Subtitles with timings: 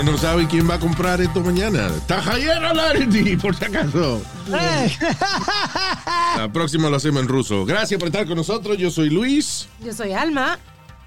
[0.00, 1.90] Uno no sabe quién va a comprar esto mañana.
[2.06, 4.22] Tahayet Alardi, por si acaso.
[4.48, 7.66] La próxima lo hacemos en ruso.
[7.66, 8.78] Gracias por estar con nosotros.
[8.78, 9.68] Yo soy Luis.
[9.84, 10.56] Yo soy Alma.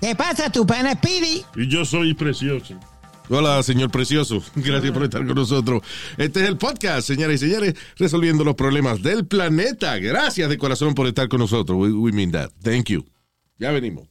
[0.02, 1.46] ¿Qué pasa, tu pana Speedy?
[1.56, 2.76] Y yo soy precioso.
[3.30, 4.44] Hola, señor precioso.
[4.56, 5.84] Gracias por estar con nosotros.
[6.18, 9.98] Este es el podcast, señoras y señores, resolviendo los problemas del planeta.
[10.00, 11.78] Gracias de corazón por estar con nosotros.
[11.80, 12.52] We, we mean that.
[12.62, 13.06] Thank you.
[13.58, 14.11] Ya venimos.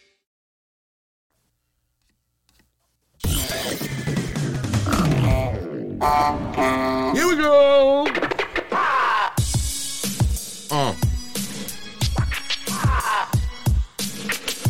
[6.01, 8.07] Here we go.
[10.71, 10.95] Oh.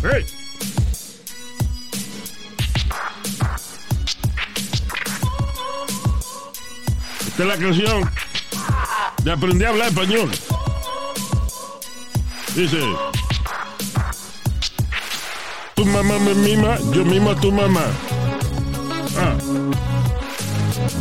[0.03, 0.25] ¡Hey!
[7.27, 8.11] Esta es la canción
[9.23, 10.29] de Aprendí a hablar español.
[12.55, 12.77] Dice:
[15.75, 17.85] Tu mamá me mima, yo mimo a tu mamá.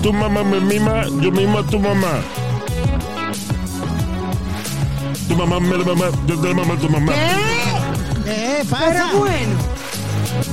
[0.02, 2.22] Tu mamá me mima, yo mimo a tu mamá.
[5.28, 7.12] Tu mamá me la mamá, yo te la mamá a tu mamá.
[8.24, 9.12] ¿Qué Pero pasa?
[9.16, 9.58] bueno.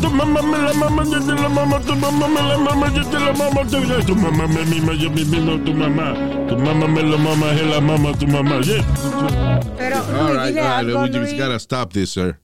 [0.01, 3.03] Tu mamá me la mama, yo te la mama, tu mamá me la mama, yo
[3.05, 6.13] te la mama, tu, tu mamá me mima, yo me mimo a tu mamá.
[6.49, 8.59] Tu mamá me la mama, es la mama, tu mamá.
[8.61, 8.83] Yeah.
[9.77, 11.33] Pero, All Luis, right, all right, we just Luis.
[11.39, 12.37] gotta stop this, sir.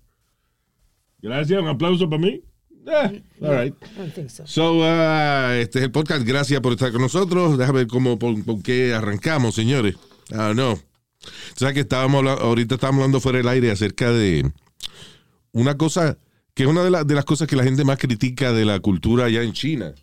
[1.22, 2.42] Gracias, un aplauso para mí.
[2.86, 3.74] Eh, all right.
[3.74, 4.46] I don't think so.
[4.46, 6.26] So, uh, este es el podcast.
[6.26, 7.58] Gracias por estar con nosotros.
[7.58, 9.96] Déjame ver cómo, por, por qué arrancamos, señores.
[10.34, 10.80] Ah, no.
[11.56, 14.52] ¿Sabes que estábamos hablando, ahorita estábamos hablando fuera del aire acerca de
[15.52, 16.18] una cosa
[16.54, 18.80] que es una de, la- de las cosas que la gente más critica de la
[18.80, 19.94] cultura allá en China.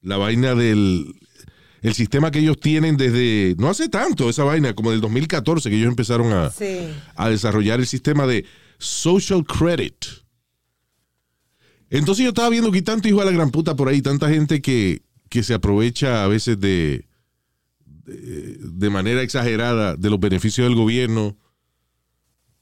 [0.00, 1.14] La vaina del
[1.82, 5.76] el sistema que ellos tienen desde, no hace tanto esa vaina, como del 2014 que
[5.76, 6.88] ellos empezaron a, Sí.
[7.16, 8.44] a desarrollar el sistema de
[8.78, 9.96] social credit.
[11.98, 14.28] Entonces yo estaba viendo que hay tanto hijo de la gran puta por ahí, tanta
[14.30, 17.06] gente que, que se aprovecha a veces de,
[17.84, 21.36] de, de manera exagerada de los beneficios del gobierno.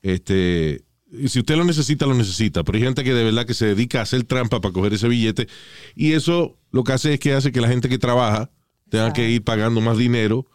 [0.02, 0.82] Este,
[1.26, 2.64] si usted lo necesita, lo necesita.
[2.64, 5.08] Pero hay gente que de verdad que se dedica a hacer trampa para coger ese
[5.08, 5.46] billete.
[5.94, 8.50] Y eso lo que hace es que hace que la gente que trabaja
[8.88, 10.46] tenga que ir pagando más dinero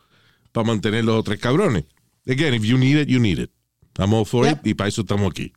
[0.52, 1.86] para mantener los otros cabrones.
[2.28, 3.52] Again, if you need it, you need it.
[3.98, 4.60] I'm all for Yep.
[4.60, 5.54] it y para eso estamos aquí.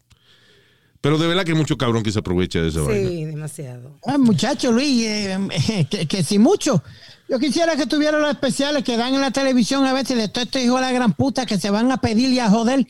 [1.00, 3.08] Pero de verdad que hay mucho cabrón que se aprovecha de esa vaina.
[3.08, 3.96] Sí, demasiado.
[4.04, 5.38] Ah, muchacho Luis, eh,
[5.68, 6.82] eh, que, que si mucho.
[7.28, 10.46] Yo quisiera que tuviera los especiales que dan en la televisión a veces de todos
[10.46, 12.86] estos hijos de la gran puta que se van a pedir y a joder.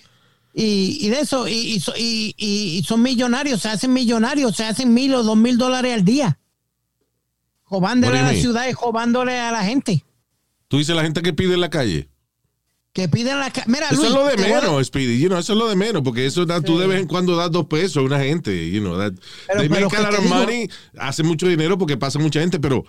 [0.54, 5.14] Y, y de eso, y, y y- son millonarios, se hacen millonarios, se hacen mil
[5.14, 6.38] o dos mil dólares al día.
[7.64, 8.40] Jobándole a la mean?
[8.40, 10.02] ciudad y jobándole a la gente.
[10.68, 12.08] Tú dices la gente que pide en la calle.
[12.92, 13.52] Que piden la...
[13.66, 15.20] Mira, Eso es lo de a- menos, Speedy.
[15.20, 17.36] You know, eso es lo de menos, porque eso da- tú de vez en cuando
[17.36, 18.70] das dos pesos a una gente.
[18.70, 19.12] You know, that,
[19.46, 21.96] Pero- they pero make que a lot te of digo- money, hace mucho dinero porque
[21.96, 22.84] pasa mucha gente, pero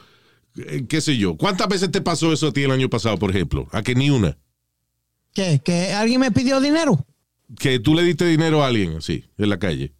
[0.57, 1.37] eh, qué sé yo.
[1.37, 3.67] ¿Cuántas veces te pasó eso a ti el año pasado, por ejemplo?
[3.71, 4.37] A que ni una.
[5.33, 5.61] ¿Qué?
[5.63, 7.05] ¿Que alguien me pidió dinero?
[7.59, 9.93] Que tú le diste dinero a alguien así, en la calle.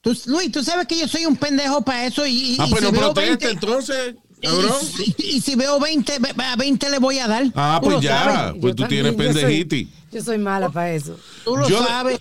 [0.00, 2.70] Tú- Luis, tú sabes que yo soy un pendejo para eso y, y- Ah, y
[2.70, 4.72] pues si 20 entonces, cabrón.
[5.18, 7.44] y, y si veo 20, ve- a 20 le voy a dar.
[7.54, 8.24] Ah, pues ya.
[8.24, 8.60] sabes.
[8.60, 9.88] Pues Yo tú tienes también, yo soy- pendejiti.
[10.12, 11.16] Yo soy mala para eso.
[11.44, 12.18] Tú lo Yo- sabes.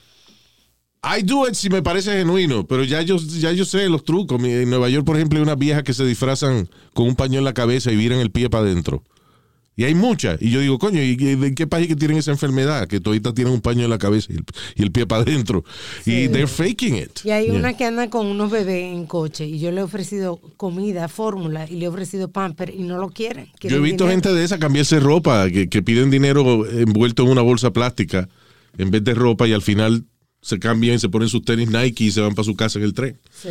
[1.03, 4.41] I do it si me parece genuino, pero ya yo, ya yo sé los trucos.
[4.43, 7.43] En Nueva York, por ejemplo, hay unas viejas que se disfrazan con un paño en
[7.45, 9.03] la cabeza y viran el pie para adentro.
[9.77, 10.39] Y hay muchas.
[10.41, 12.87] Y yo digo, coño, ¿y y de qué país que tienen esa enfermedad?
[12.87, 14.43] Que toditas tienen un paño en la cabeza y el,
[14.75, 15.63] y el pie para adentro.
[16.05, 17.19] Y they're faking it.
[17.23, 17.53] Y hay Yeah.
[17.55, 21.65] una que anda con unos bebés en coche y yo le he ofrecido comida, fórmula
[21.69, 23.47] y le he ofrecido pamper y no lo quieren.
[23.61, 24.07] Yo he visto dinero.
[24.09, 28.27] gente de esa cambiarse ropa, que, que piden dinero envuelto en una bolsa plástica
[28.77, 30.03] en vez de ropa y al final
[30.41, 32.93] se cambian, se ponen sus tenis Nike y se van para su casa en el
[32.93, 33.19] tren.
[33.31, 33.49] Sí.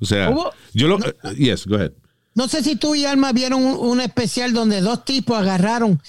[0.00, 0.98] O sea, Hubo- yo lo...
[0.98, 1.92] eh, yes, go ahead.
[2.34, 6.00] No sé si tú y Alma vieron un, un especial donde dos tipos agarraron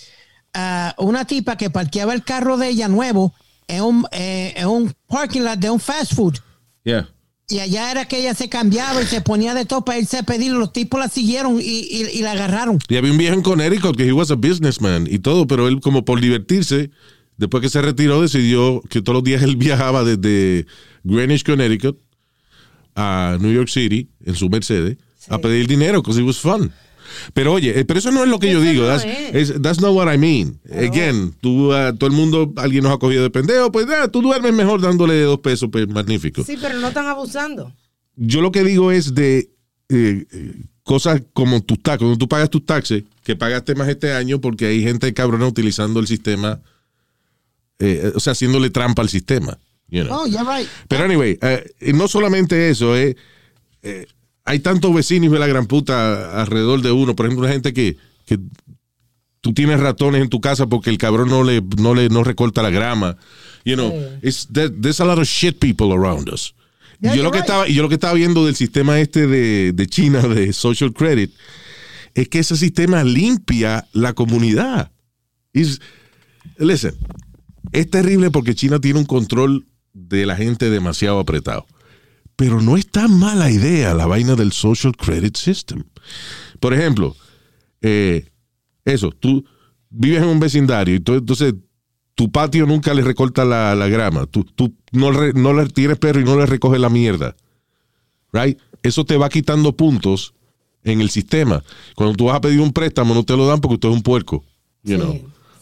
[0.54, 3.34] a una tipa que parqueaba el carro de ella nuevo
[3.68, 6.36] en un, eh, en un parking lot de un fast food.
[6.84, 7.10] Yeah.
[7.50, 10.24] Y allá era que ella se cambiaba y se ponía de todo para irse a
[10.24, 10.52] pedir.
[10.54, 12.80] Los tipos la siguieron y, y- y la agarraron.
[12.88, 15.82] Y había un viejo en Connecticut que he was a businessman y todo, pero él
[15.82, 16.90] como por divertirse,
[17.38, 20.66] después que se retiró, decidió que todos los días él viajaba desde
[21.04, 22.00] Greenwich, Connecticut
[22.96, 24.98] a New York City en su Mercedes
[25.30, 26.72] a pedir dinero because it was fun.
[27.34, 28.84] Pero oye, eh, pero eso no es lo que yo digo.
[28.84, 29.50] no that's, es.
[29.52, 30.60] es- that's not what I mean.
[30.72, 34.22] Again, tú, ah, todo el mundo, alguien nos ha cogido de pendejo, pues ah, tú
[34.22, 36.44] duermes mejor dándole dos pesos, pues magnífico.
[36.44, 37.72] Sí, pero no están abusando.
[38.16, 39.50] Yo lo que digo es de
[39.90, 40.54] eh, eh,
[40.84, 42.00] cosas como tus taxes.
[42.00, 46.00] Cuando tú pagas tus taxes, que pagaste más este año porque hay gente cabrona utilizando
[46.00, 46.60] el sistema,
[47.80, 49.58] eh, o sea, haciéndole trampa al sistema.
[49.90, 50.22] you know.
[50.24, 50.68] Oh, yeah, right.
[50.88, 53.16] Pero anyway, eh, no solamente eso, eh,
[54.46, 57.16] hay tantos vecinos de la gran puta alrededor de uno.
[57.16, 58.40] Por ejemplo, una gente que, que
[59.42, 62.62] tú tienes ratones en tu casa porque el cabrón no le, no le no recorta
[62.62, 63.18] la grama.
[63.66, 66.54] You know, it's, there- there's a lot of shit people around us.
[67.02, 67.48] Y Yeah, yo lo que right.
[67.50, 71.32] estaba, yo lo que estaba viendo del sistema este de, de China de social credit
[72.14, 74.92] es que ese sistema limpia la comunidad.
[75.54, 75.82] Is-
[76.58, 76.94] listen,
[77.72, 81.66] es terrible porque China tiene un control de la gente demasiado apretado.
[82.44, 85.84] Pero no es tan mala idea la vaina del social credit system.
[86.60, 87.16] Por ejemplo,
[87.82, 88.26] eh,
[88.84, 89.46] eso, tú
[89.90, 91.54] vives en un vecindario y tú- entonces
[92.16, 94.26] tu patio nunca le recorta la, la grama.
[94.26, 97.36] Tú, tú no, re- no le tienes perro y no le recoges la mierda.
[98.34, 98.60] Right?
[98.82, 100.34] Eso te va quitando puntos
[100.84, 101.64] en el sistema.
[101.96, 104.04] Cuando tú vas a pedir un préstamo, no te lo dan porque tú eres un
[104.04, 104.44] puerco.
[104.84, 105.14] You Sí, know.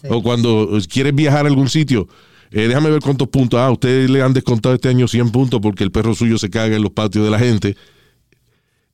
[0.01, 0.07] sí.
[0.10, 2.07] O cuando quieres viajar a algún sitio,
[2.51, 3.59] eh, déjame ver cuántos puntos.
[3.59, 6.75] Ah, ustedes le han descontado este año 100 puntos porque el perro suyo se caga
[6.75, 7.75] en los patios de la gente.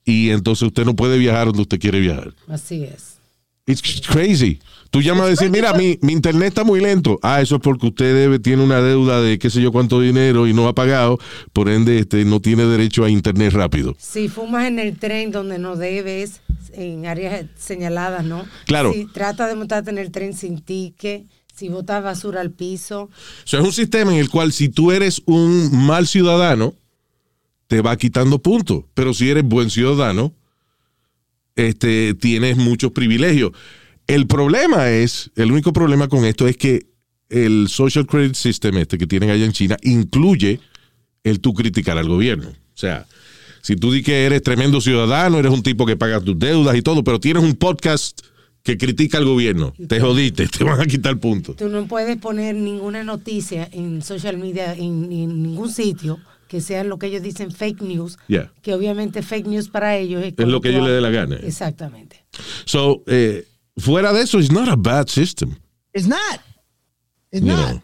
[0.05, 2.33] Y entonces usted no puede viajar donde usted quiere viajar.
[2.47, 3.17] Así es.
[3.65, 4.59] It's crazy.
[4.91, 7.19] Tú llamas a decir, mira, mi, mi internet está muy lento.
[7.21, 10.47] Ah, eso es porque usted debe, tiene una deuda de qué sé yo cuánto dinero
[10.47, 11.19] y no ha pagado.
[11.51, 13.95] Por ende, este, no tiene derecho a internet rápido.
[13.99, 16.39] Si fumas en el tren donde no debes,
[16.71, 18.45] en áreas señaladas, ¿no?
[18.65, 18.93] Claro.
[18.93, 21.25] Si trata de montarte en el tren sin ticket,
[21.57, 23.03] si botas basura al piso.
[23.03, 23.11] O
[23.45, 26.75] sea, es un sistema en el cual si tú eres un mal ciudadano,
[27.67, 28.85] te va quitando puntos.
[28.93, 30.33] Pero si eres buen ciudadano,
[31.55, 33.51] este, tienes muchos privilegios.
[34.05, 36.85] El problema es, el único problema con esto es que
[37.29, 40.61] el social credit system este que tienen allá en China incluye
[41.23, 42.49] el tú criticar al gobierno.
[42.49, 43.05] O sea,
[43.61, 46.81] si tú di que eres tremendo ciudadano, eres un tipo que paga tus deudas y
[46.83, 48.21] todo, pero tienes un podcast
[48.67, 51.55] que critica al gobierno, te jodiste, te van a quitar puntos.
[51.55, 56.19] Tú no puedes poner ninguna noticia en social media, en, en ningún sitio,
[56.49, 58.51] que sea lo que ellos dicen fake news, Yeah.
[58.61, 61.37] que obviamente fake news para ellos es, Es lo que ellos les dé la gana.
[61.37, 62.25] Exactamente.
[62.65, 65.55] So, eh, fuera de eso, it's not a bad system.
[65.93, 66.19] It's not.
[67.31, 67.69] It's You not.
[67.69, 67.81] know.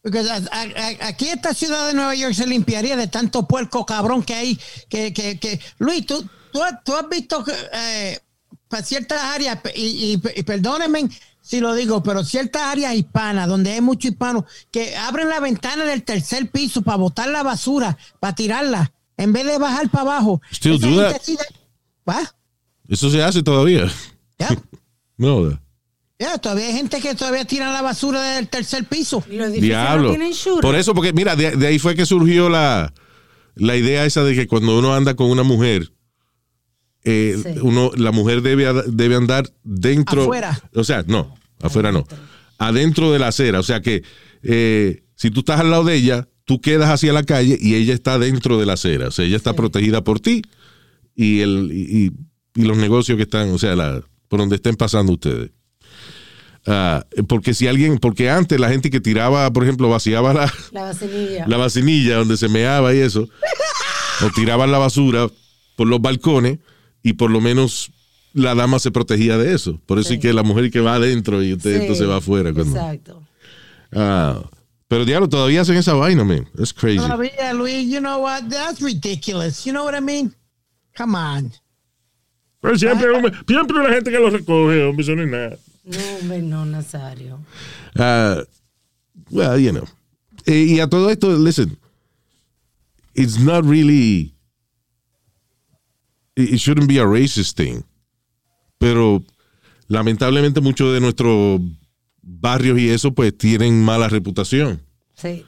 [0.00, 0.62] Porque a- a-
[1.02, 4.58] a- aquí esta ciudad de Nueva York se limpiaría de tanto puerco cabrón que hay.
[4.88, 8.18] Que, que, que Luis, tú, tú, has- tú has visto que, eh,
[8.82, 11.08] ciertas áreas, y, y, y perdónenme
[11.44, 15.84] si lo digo, pero ciertas áreas hispanas, donde hay muchos hispanos, que abren la ventana
[15.84, 20.40] del tercer piso para botar la basura, para tirarla, en vez de bajar para abajo.
[20.50, 21.20] Still do that?
[22.88, 23.90] Eso se hace todavía.
[24.38, 24.48] Ya.
[25.16, 25.56] No,
[26.18, 29.22] Ya, todavía hay gente que todavía tira la basura del tercer piso.
[29.30, 30.12] Y los edificios diablo.
[30.16, 30.60] no.
[30.60, 32.92] Por eso, porque mira, de, de ahí fue que surgió la,
[33.54, 35.92] la idea esa de que cuando uno anda con una mujer,
[37.04, 37.60] eh, Sí.
[37.62, 40.22] uno, la mujer debe, debe andar dentro.
[40.22, 40.60] Afuera.
[40.74, 42.06] O sea, no, afuera no.
[42.58, 43.60] Adentro de la acera.
[43.60, 44.02] O sea que
[44.42, 47.94] eh, si tú estás al lado de ella, tú quedas hacia la calle y ella
[47.94, 49.08] está dentro de la acera.
[49.08, 50.42] O sea, ella está protegida por ti
[51.14, 52.12] y, el, y,
[52.54, 55.50] los negocios que están, o sea, la, por donde estén pasando ustedes.
[56.66, 60.82] Ah, porque si alguien, porque antes la gente que tiraba, por ejemplo, vaciaba la, La
[60.84, 61.46] vacinilla.
[61.46, 63.28] la vacinilla donde se meaba y eso,
[64.24, 65.28] o tiraban la basura
[65.76, 66.58] por los balcones
[67.04, 67.92] y por lo menos
[68.32, 69.80] la dama se protegía de eso.
[69.86, 70.14] Por eso Sí.
[70.14, 72.52] es que la mujer que va adentro y usted Sí, entonces va afuera.
[72.52, 73.22] Cuando, Exacto.
[73.92, 74.42] Ah,
[74.88, 76.46] Pero diablo, todavía hacen esa vaina, man.
[76.56, 76.98] That's crazy.
[76.98, 78.42] Todavía, Luis, you know what?
[78.48, 79.64] That's ridiculous.
[79.64, 80.34] You know what I mean?
[80.96, 81.52] Come on.
[82.60, 85.58] Pero siempre, hombre, siempre la gente que lo recoge, hombre, eso no es nada.
[85.84, 87.38] No, hombre, no, Nazario.
[87.96, 88.42] Uh,
[89.30, 89.86] well, you know.
[90.46, 91.76] Eh, y a todo esto, listen,
[93.14, 94.33] it's not really,
[96.36, 97.82] it shouldn't be a racist thing.
[98.78, 99.22] Pero
[99.88, 101.60] lamentablemente muchos de nuestros
[102.22, 104.80] barrios y eso pues tienen mala reputación.
[105.14, 105.44] Sí.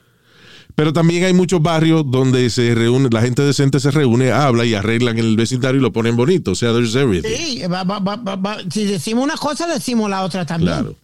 [0.74, 4.74] Pero también hay muchos barrios donde se reúne, la gente decente se reúne, habla y
[4.74, 6.50] arreglan el vecindario y lo ponen bonito.
[6.50, 7.30] O sea, there's everything.
[7.34, 10.72] Sí, va- va- va- si decimos una cosa, decimos la otra también.
[10.74, 10.96] Claro.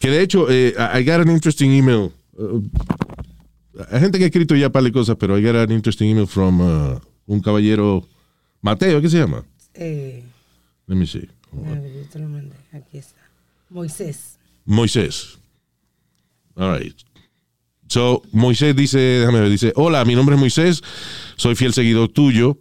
[0.00, 2.10] Que de hecho, eh, I got an interesting email.
[2.36, 2.60] Uh,
[3.90, 6.10] hay gente que ha escrito ya un par de cosas, pero I got an interesting
[6.10, 8.06] email from uh, un caballero,
[8.66, 9.44] Mateo, ¿qué se llama?
[9.74, 10.24] Eh,
[10.88, 11.28] Let me see.
[11.52, 12.56] ver, yo te lo mandé.
[12.72, 13.20] Aquí está.
[13.70, 14.40] Moisés.
[14.64, 15.38] Moisés.
[16.56, 16.96] All right.
[17.86, 20.82] So, Moisés dice, déjame ver, dice, hola, mi nombre es Moisés,
[21.36, 22.58] soy fiel seguidor tuyo.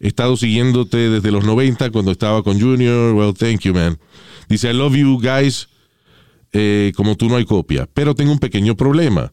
[0.00, 3.14] He estado siguiéndote desde los 90 cuando estaba con Junior.
[3.14, 4.00] Well, thank you, man.
[4.48, 5.68] Dice, I love you guys.
[6.52, 7.88] Eh, como tú no hay copia.
[7.94, 9.32] Pero tengo un pequeño problema.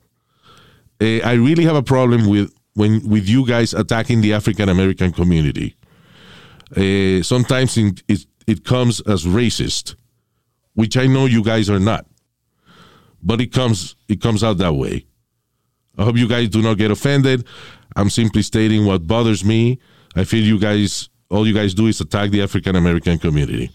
[0.99, 5.11] Eh, I really have a problem with, when, with you guys attacking the African American
[5.11, 5.75] community.
[6.75, 9.95] Eh, sometimes it, it, it comes as racist
[10.79, 12.05] which I know you guys are not.
[13.21, 15.05] But it comes it comes out that way.
[15.97, 17.45] I hope you guys do not get offended.
[17.97, 19.79] I'm simply stating what bothers me.
[20.15, 23.71] I feel you guys all you guys do is attack the African American community.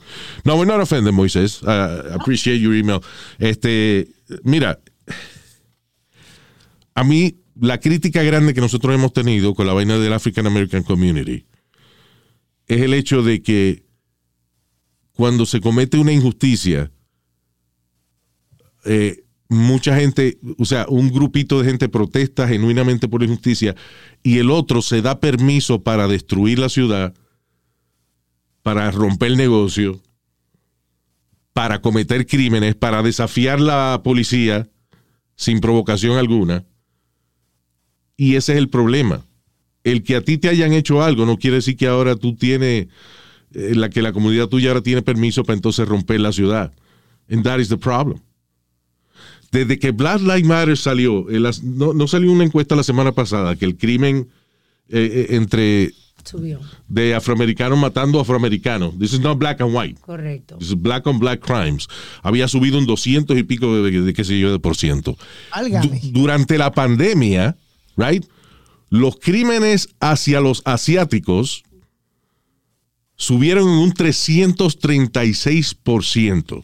[0.46, 1.62] No, we're not offended, Moises.
[1.62, 3.04] Uh, I appreciate your email.
[3.38, 4.08] Este,
[4.42, 4.78] mira,
[6.96, 10.82] a mí la crítica grande que nosotros hemos tenido con la vaina del African American
[10.82, 11.46] community
[12.66, 13.84] es el hecho de que
[15.12, 16.90] cuando se comete una injusticia,
[18.84, 23.76] eh, mucha gente, o sea, un grupito de gente protesta genuinamente por la injusticia
[24.22, 27.14] y el otro se da permiso para destruir la ciudad,
[28.62, 30.02] para romper el negocio,
[31.52, 34.68] para cometer crímenes, para desafiar la policía
[35.36, 36.64] sin provocación alguna.
[38.16, 39.22] Y ese es el problema.
[39.82, 42.86] El que a ti te hayan hecho algo no quiere decir que ahora tú tienes,
[43.54, 46.72] eh, la, que la comunidad tuya ahora tiene permiso para entonces romper la ciudad.
[47.30, 48.18] And that is the problem.
[49.52, 53.54] Desde que Black Lives Matter salió, las- no, no salió una encuesta la semana pasada
[53.56, 54.28] que el crimen
[54.88, 55.92] eh, eh, entre
[56.24, 56.60] Subió.
[56.88, 60.56] de afroamericanos matando afroamericanos, this is not black and white, Correcto.
[60.58, 61.86] this is black on black crimes,
[62.22, 65.16] había subido un 200 y pico de, de qué sé yo de por ciento.
[65.82, 67.56] Du- durante la pandemia,
[67.96, 68.24] right,
[68.90, 71.62] los crímenes hacia los asiáticos
[73.16, 76.62] subieron en un 336%.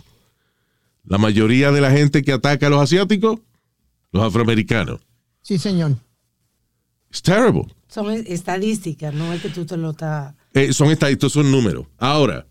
[1.05, 3.41] La mayoría de la gente que ataca a los asiáticos,
[4.13, 5.01] los afroamericanos.
[5.43, 5.97] Sí, señor.
[7.11, 7.67] It's terrible.
[7.89, 10.35] Son es- estadísticas, no es que tú te lo estás.
[10.55, 11.87] Eh, son estadísticos, son números.
[11.99, 12.47] Ahora,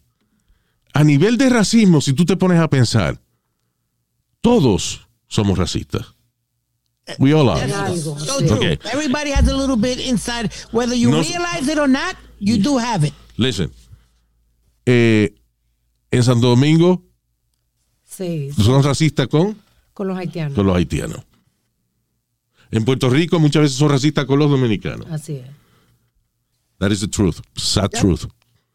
[0.94, 3.22] a nivel de racismo, si tú te pones a pensar,
[4.42, 6.08] todos somos racistas.
[7.18, 7.68] We all are.
[7.98, 8.58] So true.
[8.58, 8.78] Okay.
[8.94, 10.52] Everybody has a little bit inside.
[10.72, 13.14] Whether you No- realize it or not, you do have it.
[13.38, 13.72] Listen,
[14.86, 15.34] eh,
[16.12, 17.04] en Santo Domingo
[18.06, 19.56] Sí, son racistas con,
[19.94, 20.56] con los haitianos.
[20.56, 21.22] con los haitianos.
[22.72, 25.08] En Puerto Rico muchas veces son racistas con los dominicanos.
[25.10, 25.48] Así es.
[26.80, 27.38] That is the truth.
[27.56, 28.26] Sad truth.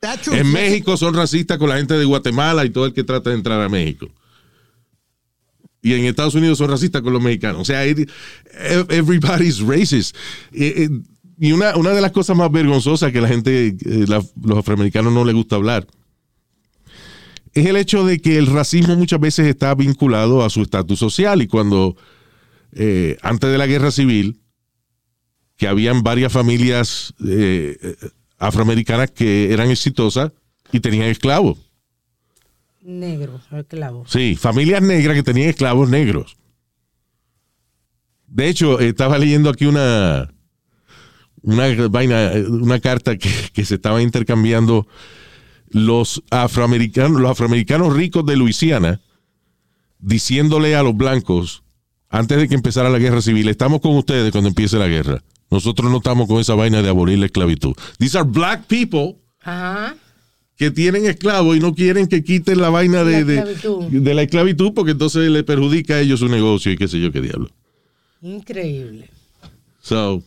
[0.00, 0.36] That's true.
[0.38, 0.50] En.
[0.52, 3.60] México son racistas con la gente de Guatemala y todo el que trata de entrar
[3.60, 4.08] a México.
[5.84, 7.60] Y en Estados Unidos son racistas con los mexicanos.
[7.60, 10.16] O sea, everybody's racist.
[10.50, 10.88] Eh, eh,
[11.38, 15.34] Y una, de las cosas más vergonzosas que la gente, eh, los afroamericanos no les
[15.34, 15.86] gusta hablar,
[17.52, 21.42] es el hecho de que el racismo muchas veces está vinculado a su estatus social.
[21.42, 21.96] Y cuando,
[23.20, 24.40] antes de la guerra civil,
[25.56, 27.12] que habían varias familias
[28.38, 30.32] afroamericanas que eran exitosas
[30.72, 31.58] y tenían esclavos.
[32.84, 34.04] Negro, esclavo.
[34.06, 36.36] Sí, familias negras que tenían esclavos negros.
[38.26, 40.30] De hecho, estaba leyendo aquí una,
[41.40, 44.86] una vaina, una carta que, que se estaba intercambiando
[45.68, 49.00] los afroamericanos, los afroamericanos ricos de Luisiana,
[49.98, 51.62] diciéndole a los blancos,
[52.10, 55.22] antes de que empezara la guerra civil, estamos con ustedes cuando empiece la guerra.
[55.50, 57.74] Nosotros no estamos con esa vaina de abolir la esclavitud.
[57.98, 59.96] These are black people Ajá.
[60.56, 64.72] Que tienen esclavos y no quieren que quiten la vaina de, La de- la esclavitud
[64.74, 67.50] porque entonces le perjudica a ellos su negocio y qué sé yo qué diablo.
[68.22, 69.10] Increíble.
[69.82, 70.22] So,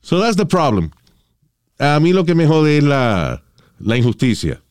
[0.00, 0.90] so that's the problem.
[1.78, 3.42] A mí lo que me jode es la,
[3.78, 4.62] la injusticia.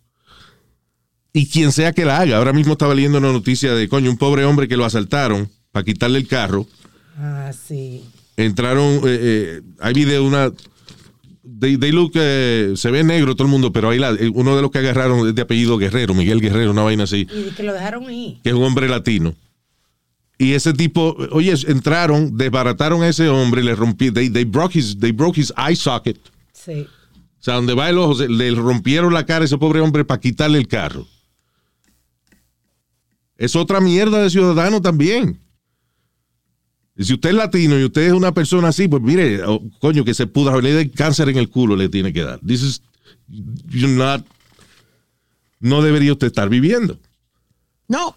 [1.31, 2.37] Y quien sea que la haga.
[2.37, 5.85] Ahora mismo estaba leyendo una noticia de, coño, un pobre hombre que lo asaltaron para
[5.85, 6.67] quitarle el carro.
[7.17, 8.03] Ah, sí.
[8.35, 10.51] Entraron, eh, eh, hay video de una...
[11.59, 14.55] They, they look, eh, se ve negro todo el mundo, pero ahí la- eh, uno
[14.55, 17.63] de los que agarraron es de apellido Guerrero, Miguel Guerrero, una vaina así, Y que
[17.63, 18.39] lo dejaron ahí.
[18.43, 19.35] que es un hombre latino.
[20.37, 24.97] Y ese tipo, oye, entraron, desbarataron a ese hombre, le rompí, they, they broke his,
[24.97, 26.17] they broke his eye socket.
[26.53, 26.87] Sí.
[26.87, 30.19] O sea, donde va el ojo, le rompieron la cara a ese pobre hombre para
[30.21, 31.05] quitarle el carro.
[33.37, 35.39] Es otra mierda de ciudadano también.
[36.99, 40.13] Si usted es latino y usted es una persona así, pues mire, oh, coño, que
[40.13, 42.39] se pudra, le dé cáncer en el culo, le tiene que dar.
[42.45, 42.81] This is,
[43.69, 44.25] you're not,
[45.59, 46.99] no debería usted estar viviendo.
[47.87, 48.15] No.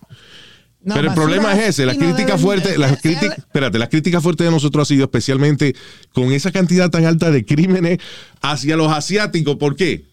[0.84, 3.34] No, Pero el problema es ese, la así no crítica deben- fuerte, la sea- crítica,
[3.34, 5.76] espérate, la crítica fuerte de nosotros ha sido especialmente
[6.12, 7.98] con esa cantidad tan alta de crímenes
[8.40, 9.56] hacia los asiáticos.
[9.58, 10.06] ¿Por qué?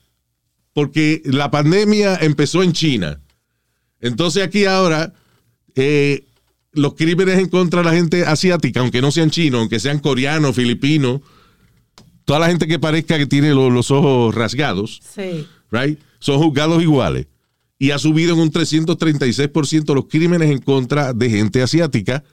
[0.73, 3.19] Porque la pandemia empezó en China.
[3.99, 5.11] Entonces aquí ahora
[5.73, 6.27] eh,
[6.73, 10.55] los crímenes en contra de la gente asiática, aunque no sean chinos, aunque sean coreanos,
[10.55, 11.21] filipinos,
[12.25, 15.47] toda la gente que parezca que tiene lo- los ojos rasgados, Sí.
[15.71, 15.99] right?
[16.19, 17.27] Son juzgados iguales.
[17.79, 22.23] Y ha subido en un 336% los crímenes en contra de gente asiática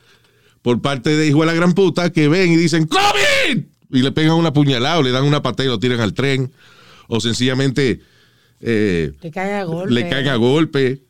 [0.63, 3.63] por parte de hijo de la gran puta que ven y dicen ¡COVID!
[3.93, 6.51] Y le pegan una puñalada o le dan una patada y lo tiran al tren.
[7.07, 8.01] O sencillamente
[8.61, 9.95] eh, Le caen a golpe.
[9.95, 11.05] le caen a golpe.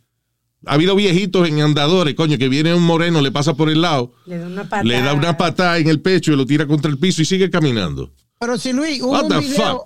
[0.65, 4.15] Ha habido viejitos en andadores, coño, que viene un moreno, le pasa por el lado,
[4.25, 4.83] Le da una patada.
[4.85, 7.51] le da una patada en el pecho y lo tira contra el piso y sigue
[7.51, 8.11] caminando.
[8.39, 9.85] Pero si Luis, hubo What un the video.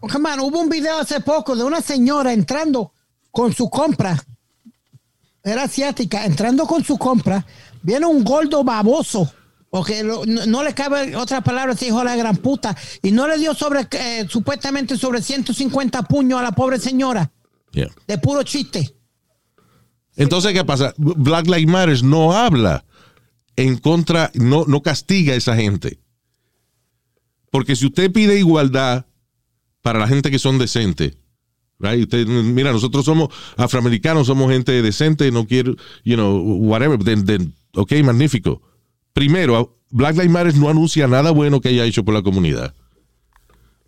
[0.00, 2.92] Come on, hubo un video hace poco de una señora entrando
[3.30, 4.22] con su compra.
[5.42, 7.44] Era asiática, entrando con su compra.
[7.82, 9.30] Viene un gordo baboso.
[9.68, 12.76] Porque no, no le cabe otra palabra, ese hijo de la gran puta.
[13.02, 17.30] Y no le dio sobre, eh, supuestamente sobre 150 puños a la pobre señora.
[17.72, 17.88] Yeah.
[18.06, 18.94] De puro chiste.
[20.16, 20.94] Entonces, ¿qué pasa?
[20.96, 22.84] Black Lives Matter no habla
[23.56, 25.98] en contra, no, no castiga a esa gente.
[27.50, 29.06] Porque si usted pide igualdad
[29.82, 31.16] para la gente que son decentes,
[31.78, 32.02] right?
[32.02, 37.54] Usted, mira, nosotros somos afroamericanos, somos gente decente, no quiero, you know, whatever, then, then,
[37.74, 38.62] ok, magnífico.
[39.12, 42.74] Primero, Black Lives Matter no anuncia nada bueno que haya hecho por la comunidad.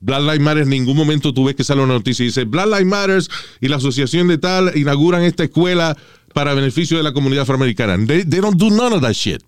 [0.00, 2.66] Black Lives Matter en ningún momento tú ves que sale una noticia y dice Black
[2.66, 3.22] Lives Matter
[3.61, 5.96] y la asociación de tal inauguran esta escuela
[6.35, 7.96] para beneficio de la comunidad afroamericana.
[8.06, 9.42] They, they don't do none of that shit.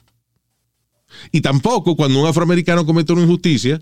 [1.33, 3.81] Y tampoco cuando un afroamericano comete una injusticia,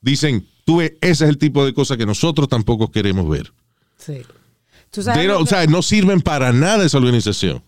[0.00, 3.52] dicen, tú ves, ese es el tipo de cosas que nosotros tampoco queremos ver.
[3.96, 4.22] Sí.
[4.90, 7.62] ¿Tú sabes, que, o sea, no sirven para nada esa organización.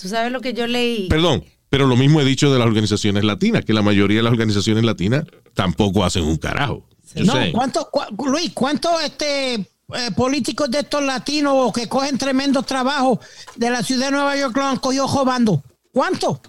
[0.00, 1.08] tú sabes lo que yo leí?
[1.08, 4.32] Perdón, pero lo mismo he dicho de las organizaciones latinas, que la mayoría de las
[4.32, 6.86] organizaciones latinas tampoco hacen un carajo.
[7.24, 7.34] No.
[7.52, 9.66] ¿cuánto, cua- Luis, ¿cuántos este, eh,
[10.16, 13.18] políticos de estos latinos que cogen tremendos trabajos
[13.56, 15.62] de la ciudad de Nueva York lo han cogido robando?
[15.92, 16.40] ¿Cuántos?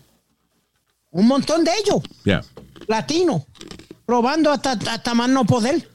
[1.12, 2.44] Un montón de ellos, Yeah.
[2.88, 3.44] latinos,
[4.06, 5.90] robando hasta, hasta más no poder.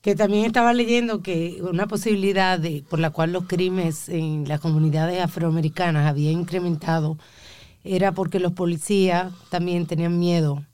[0.00, 4.58] Que también estaba leyendo que una posibilidad de, por la cual los crímenes en las
[4.60, 7.18] comunidades afroamericanas había incrementado
[7.84, 10.64] era porque los policías también tenían miedo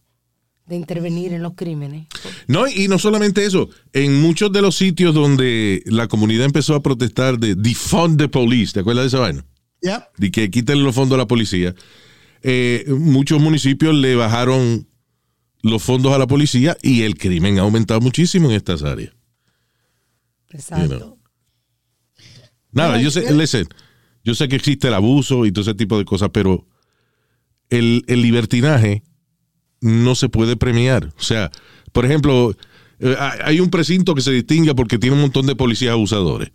[0.68, 2.06] de intervenir en los crímenes.
[2.46, 6.82] No, y no solamente eso, en muchos de los sitios donde la comunidad empezó a
[6.82, 9.44] protestar de defund the police, ¿te acuerdas de esa vaina?
[9.80, 10.08] Ya.
[10.18, 11.74] De que quiten los fondos a la policía.
[12.42, 14.86] eh, muchos municipios le bajaron
[15.62, 19.12] los fondos a la policía y el crimen ha aumentado muchísimo en estas áreas.
[20.50, 20.98] Exacto.
[20.98, 21.18] know.
[22.72, 23.66] Nada, yo sé, yo- listen,
[24.24, 26.66] yo sé que existe el abuso y todo ese tipo de cosas, pero
[27.70, 29.02] el, el libertinaje
[29.80, 31.12] no se puede premiar.
[31.18, 31.50] O sea,
[31.92, 32.54] por ejemplo,
[33.00, 36.50] eh, hay un precinto que se distingue porque tiene un montón de policías abusadores.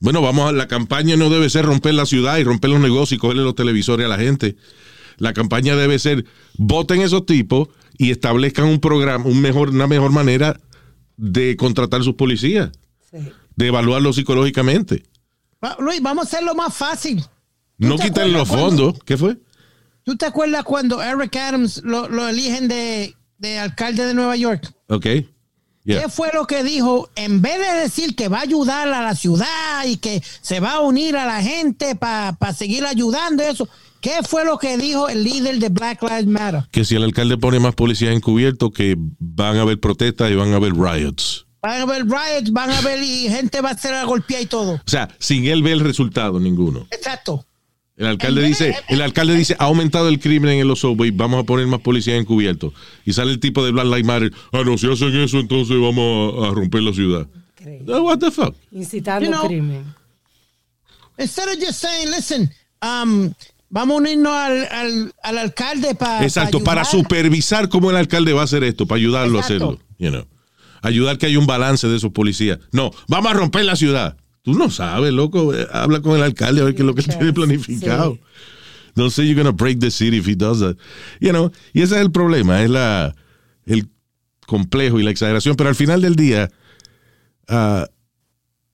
[0.00, 3.12] Bueno, vamos a la campaña no debe ser romper la ciudad y romper los negocios
[3.12, 4.56] y cogerle los televisores a la gente.
[5.18, 6.24] La campaña debe ser
[6.56, 10.58] voten esos tipos y establezcan un programa, un mejor, una mejor manera
[11.16, 12.70] de contratar sus policías,
[13.10, 13.18] Sí.
[13.54, 15.04] de evaluarlos psicológicamente.
[15.78, 17.22] Luis, vamos a hacerlo más fácil.
[17.78, 18.98] No te quitarle los fondos.
[19.04, 19.36] ¿Qué fue?
[20.04, 24.72] ¿Tú te acuerdas cuando Eric Adams lo, lo eligen de, de alcalde de Nueva York?
[24.88, 25.06] Ok.
[25.84, 26.02] Yeah.
[26.02, 27.10] ¿Qué fue lo que dijo?
[27.16, 30.74] En vez de decir que va a ayudar a la ciudad y que se va
[30.74, 33.68] a unir a la gente para seguir ayudando eso,
[34.00, 36.68] ¿qué fue lo que dijo el líder de Black Lives Matter?
[36.70, 40.52] Que si el alcalde pone más policías encubiertos, que van a haber protestas y van
[40.52, 41.46] a haber riots.
[41.62, 44.46] Van a haber riots, van a ver y gente va a ser a golpear y
[44.46, 44.74] todo.
[44.74, 46.86] O sea, sin él ver el resultado ninguno.
[46.90, 47.44] Exacto.
[48.02, 51.46] El alcalde dice, el alcalde dice, ha aumentado el crimen en los subways, vamos a
[51.46, 52.72] poner más policías encubiertos.
[53.04, 56.44] Y sale el tipo de Black Lives Matter, ah, no, si hacen eso, entonces vamos
[56.44, 57.28] a, a romper la ciudad.
[57.88, 58.56] Ah, What the fuck?
[58.72, 59.94] Incitando You know, crimen.
[61.16, 62.50] instead of just saying, listen,
[62.82, 63.32] um,
[63.70, 66.24] vamos a unirnos al, al, al alcalde para.
[66.24, 69.64] Exacto, para supervisar cómo el alcalde va a hacer esto, para ayudarlo Exacto.
[69.64, 69.86] a hacerlo.
[69.98, 70.26] You know.
[70.84, 72.58] Ayudar que haya un balance de esos policías.
[72.72, 74.16] No, vamos a romper la ciudad.
[74.42, 75.54] Tú no sabes, loco.
[75.54, 78.14] eh, Habla con el alcalde a ver qué es lo que tiene planificado.
[78.14, 78.20] sí.
[78.94, 80.76] Don't say you're gonna break the city if he does that.
[81.20, 83.14] You know, y ese es el problema, es la
[83.64, 83.88] el
[84.46, 85.56] complejo y la exageración.
[85.56, 86.50] Pero al final del día,
[87.48, 87.86] ah,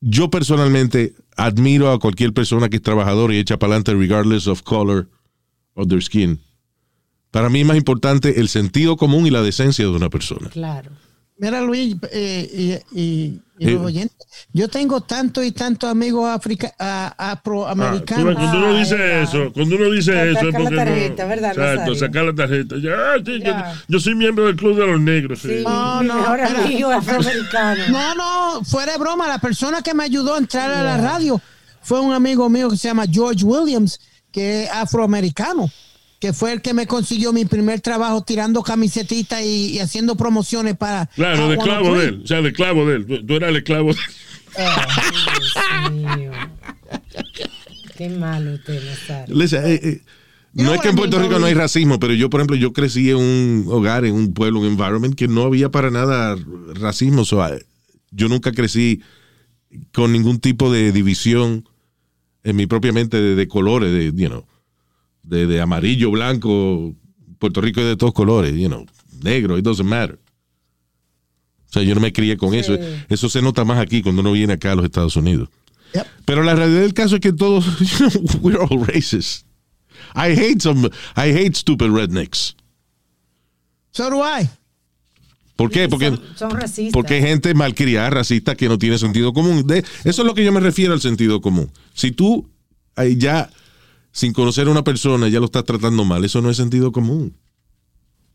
[0.00, 4.62] yo personalmente admiro a cualquier persona que es trabajador y echa para adelante regardless of
[4.62, 5.08] color
[5.74, 6.40] of their skin.
[7.30, 10.48] Para mí es más importante el sentido común y la decencia de una persona.
[10.48, 10.90] Claro.
[11.40, 16.72] Mira, Luis, eh, y, y- y los oyentes, yo tengo tantos y tantos amigos africa,
[16.78, 18.24] a- Ah, tú afroamericanos.
[18.26, 21.28] ves, cuando uno Ah, dice eso, cuando uno dice Saca eso es la tarjeta, no,
[21.28, 22.76] ¿verdad, Exacto, sacar la tarjeta.
[22.80, 23.74] Ya, ah, sí, yo, Ya.
[23.88, 25.40] yo soy miembro del club de los negros.
[25.40, 25.48] Sí.
[25.58, 26.64] Sí, No, no, mejor espera.
[26.64, 27.82] amigo afroamericano.
[27.88, 31.40] No, no, fuera de broma, la persona que me ayudó a entrar a la radio
[31.82, 33.98] fue un amigo mío que se llama George Williams,
[34.30, 35.68] que es afroamericano,
[36.18, 40.76] que fue el que me consiguió mi primer trabajo tirando camisetitas y, y haciendo promociones
[40.76, 41.06] para...
[41.14, 42.00] Claro, de esclavo 103.
[42.00, 42.22] de él.
[42.22, 43.06] O sea, de esclavo de él.
[43.06, 44.00] Tú, tú eras el esclavo de
[45.92, 46.32] Dios mío.
[47.96, 48.82] Qué malo usted.
[49.28, 50.02] Listen, eh, eh,
[50.54, 53.10] no es que en Puerto Rico no hay racismo, pero yo, por ejemplo, yo crecí
[53.10, 56.36] en un hogar, en un pueblo, un environment que no había para nada
[56.74, 57.24] racismo.
[57.24, 57.64] So, eh,
[58.10, 59.02] yo nunca crecí
[59.92, 61.68] con ningún tipo de división
[62.42, 64.46] en mi propia mente de, de colores, de, you know,
[65.28, 66.94] de, de amarillo, blanco,
[67.38, 68.86] Puerto Rico es de todos colores, you know,
[69.22, 70.18] negro, it doesn't matter.
[71.68, 72.76] O sea, yo no me crié con eso.
[73.10, 75.50] Eso se nota más aquí cuando uno viene acá a los Estados Unidos.
[75.92, 76.06] Yep.
[76.24, 77.64] Pero la realidad del caso es que todos,
[77.98, 79.44] you know, we're all racist.
[80.14, 82.56] I hate some, I hate stupid rednecks.
[83.92, 84.48] So do I.
[85.56, 85.88] ¿Por qué?
[85.88, 86.92] Porque, son, son racistas.
[86.92, 89.66] porque hay gente malcriada, racista, que no tiene sentido común.
[89.66, 91.70] De, eso es lo que yo me refiero al sentido común.
[91.94, 92.48] Si tú
[92.94, 93.50] ahí ya,
[94.12, 97.34] sin conocer a una persona, ya lo estás tratando mal, eso no es sentido común.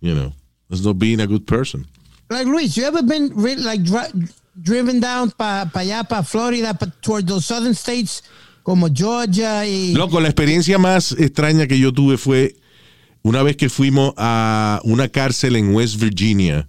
[0.01, 0.33] You know,
[0.69, 1.87] that's not being a good person.
[2.29, 3.31] Like Luis, you ever been
[3.63, 8.23] like dri- driven down para pa allá, para Florida, pa, toward those southern states
[8.63, 9.93] como Georgia y...
[9.93, 12.55] Loco, la experiencia más extraña que yo tuve fue
[13.21, 16.67] una vez que fuimos a una cárcel en West Virginia,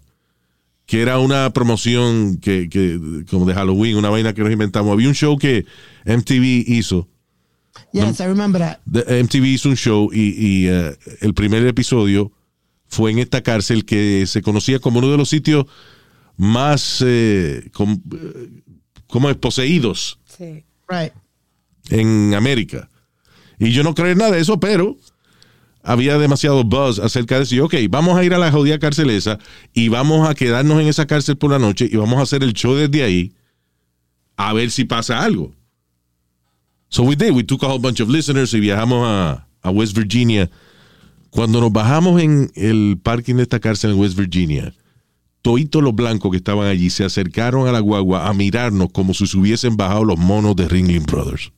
[0.86, 4.92] que era una promoción que, que como de Halloween, una vaina que nos inventamos.
[4.92, 5.66] Había un show que
[6.04, 7.08] MTV hizo.
[7.92, 8.80] Yes, I remember that.
[8.87, 12.32] MTV hizo un show y, y, eh, el primer episodio
[12.88, 15.66] fue en esta cárcel que se conocía como uno de los sitios
[16.37, 18.50] más eh, com- eh,
[19.08, 20.64] como es, poseídos Sí.
[20.88, 21.12] Right.
[21.90, 22.88] en América.
[23.58, 24.96] Y yo no creo en nada de eso, pero
[25.82, 27.46] había demasiado buzz acerca de.
[27.54, 29.38] Y, ok, vamos a ir a la jodida cárcel esa
[29.72, 32.52] y vamos a quedarnos en esa cárcel por la noche y vamos a hacer el
[32.54, 33.32] show desde ahí
[34.37, 35.54] a ver si pasa algo.
[36.94, 37.35] So we did.
[37.35, 40.48] We took a whole bunch of listeners y viajamos a, a West Virginia.
[41.30, 44.72] Cuando nos bajamos en el parking de esta cárcel en West Virginia,
[45.42, 49.26] toitos los blancos que estaban allí se acercaron a la guagua a mirarnos como si
[49.26, 51.50] se hubiesen bajado los monos de Ringling Brothers.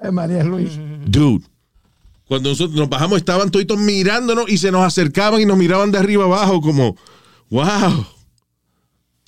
[0.00, 0.70] Eh, María Luis.
[1.06, 1.44] Dude.
[2.28, 5.98] Cuando nosotros nos bajamos estaban toditos mirándonos y se nos acercaban y nos miraban de
[5.98, 6.96] arriba abajo como,
[7.50, 8.06] wow.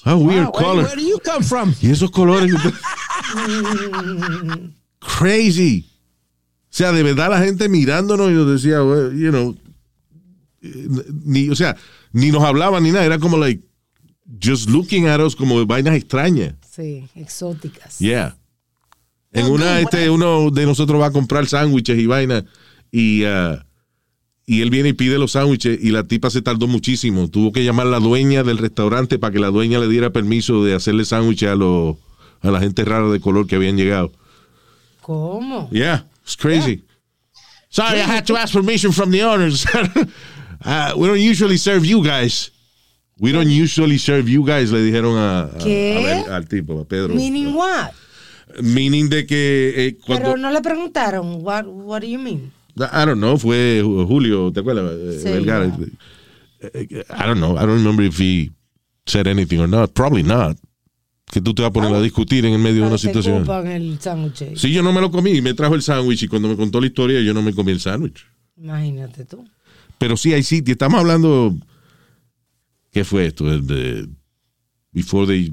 [0.04, 0.84] How weird Wow, where, color.
[0.84, 1.74] where do you come from?
[1.82, 2.52] Y esos colores.
[4.98, 5.86] Crazy.
[6.64, 9.56] O sea, de verdad la gente mirándonos y nos decía, well, you know,
[11.24, 11.76] ni, o sea,
[12.12, 13.04] ni nos hablaban ni nada.
[13.04, 13.62] Era como, like,
[14.42, 16.54] just looking at us como vainas extrañas.
[16.74, 17.98] Sí, exóticas.
[17.98, 18.36] Yeah.
[19.32, 22.44] En una, este, uno de nosotros va a comprar sándwiches y vaina
[22.90, 23.64] y, ah,
[24.44, 27.28] y él viene y pide los sándwiches y la tipa se tardó muchísimo.
[27.28, 30.64] Tuvo que llamar a la dueña del restaurante para que la dueña le diera permiso
[30.64, 31.96] de hacerle sándwiches a, los
[32.42, 34.12] a la gente rara de color que habían llegado.
[35.00, 35.68] ¿Cómo?
[35.70, 36.84] Yeah, it's crazy.
[37.70, 39.66] Sorry, I had to ask permission from the owners.
[40.64, 42.52] Uh, we don't usually serve you guys.
[43.18, 46.84] We don't usually serve you guys, le dijeron a, a- a ver, al tipo, a
[46.84, 47.16] Pedro.
[47.16, 47.90] Meaning what?
[48.62, 50.24] Meaning de que eh, cuando...
[50.24, 52.52] Pero no le preguntaron, what, what do you mean?
[52.78, 54.84] I don't know, fue Julio, ¿te acuerdas?
[55.00, 55.66] Eh, Sí, Vergara.
[55.66, 55.86] ya.
[56.74, 58.52] Eh, I don't know, I don't remember if he
[59.06, 59.94] said anything or not.
[59.94, 60.56] Probably not.
[61.32, 63.66] Que tú te vas a poner a discutir en el medio de una situación.
[63.66, 64.54] el sándwich.
[64.56, 66.86] Sí, yo no me lo comí, me trajo el sándwich y cuando me contó la
[66.86, 68.24] historia yo no me comí el sándwich.
[68.58, 69.42] Imagínate tú.
[69.96, 71.56] Pero sí hay sitios, estamos hablando,
[72.90, 73.50] ¿qué fue esto?
[73.50, 74.06] El de,
[74.92, 75.52] before the,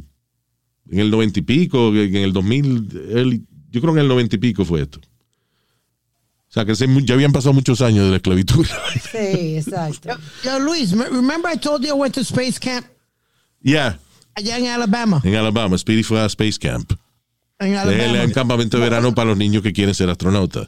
[0.91, 4.35] en el noventa y pico, en el 2000, early- yo creo que en el noventa
[4.35, 4.99] y pico fue esto.
[4.99, 8.65] O sea, que mu- ya habían pasado muchos años de la esclavitud.
[9.11, 10.09] Sí, exacto.
[10.43, 12.85] Yo, Luis, me- remember I told you I went to space camp
[13.61, 13.97] yeah,
[14.39, 15.21] allá en Alabama?
[15.23, 16.91] en Alabama, Speedy fue a Space Camp.
[17.59, 18.23] En Alabama.
[18.25, 20.67] un campamento de verano para los niños que quieren ser astronautas.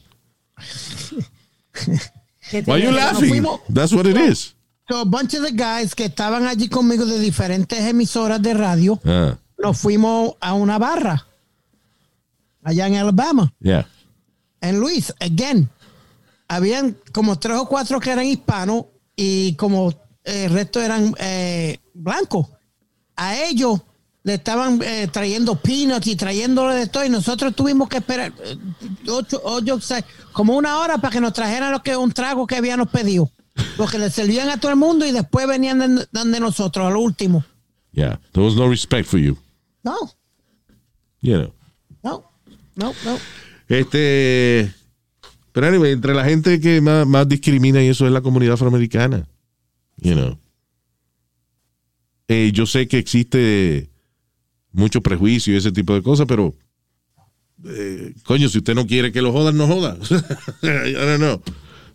[2.49, 2.91] ¿Qué Why you tenía?
[2.91, 3.45] laughing?
[3.73, 4.55] That's what it is.
[4.89, 8.99] So, a bunch of the guys que estaban allí conmigo de diferentes emisoras de radio,
[9.05, 11.25] Ah, nos fuimos a una barra
[12.63, 13.53] allá en Alabama.
[13.61, 13.87] yeah.
[14.59, 15.69] En Luis, again,
[16.47, 19.91] habían como tres o cuatro que eran hispanos y como
[20.23, 22.47] eh, el resto eran eh, blancos.
[23.21, 23.79] A ellos
[24.23, 28.57] le estaban eh, trayendo peanuts y trayéndole de todo y nosotros tuvimos que esperar eh,
[29.07, 32.55] ocho, ocho, seis, como una hora para que nos trajeran lo que un trago que
[32.55, 33.29] habíamos pedido.
[33.77, 36.99] Porque le servían a todo el mundo y después venían de, donde nosotros, a lo
[36.99, 37.45] último.
[37.91, 38.19] Yeah.
[38.31, 39.37] There was no respect for you.
[39.83, 39.93] No,
[41.21, 41.53] You know.
[42.01, 42.23] no,
[42.75, 43.17] no, no.
[43.67, 44.73] Este.
[45.51, 49.27] Pero anyway, entre la gente que más, más discrimina y eso es la comunidad afroamericana.
[49.97, 50.39] You know.
[52.27, 53.89] Eh, yo sé que existe
[54.71, 56.55] mucho prejuicio y ese tipo de cosas, pero.
[57.65, 59.97] eh, coño, si usted no quiere que lo jodan, no joda.
[60.63, 61.41] I don't know.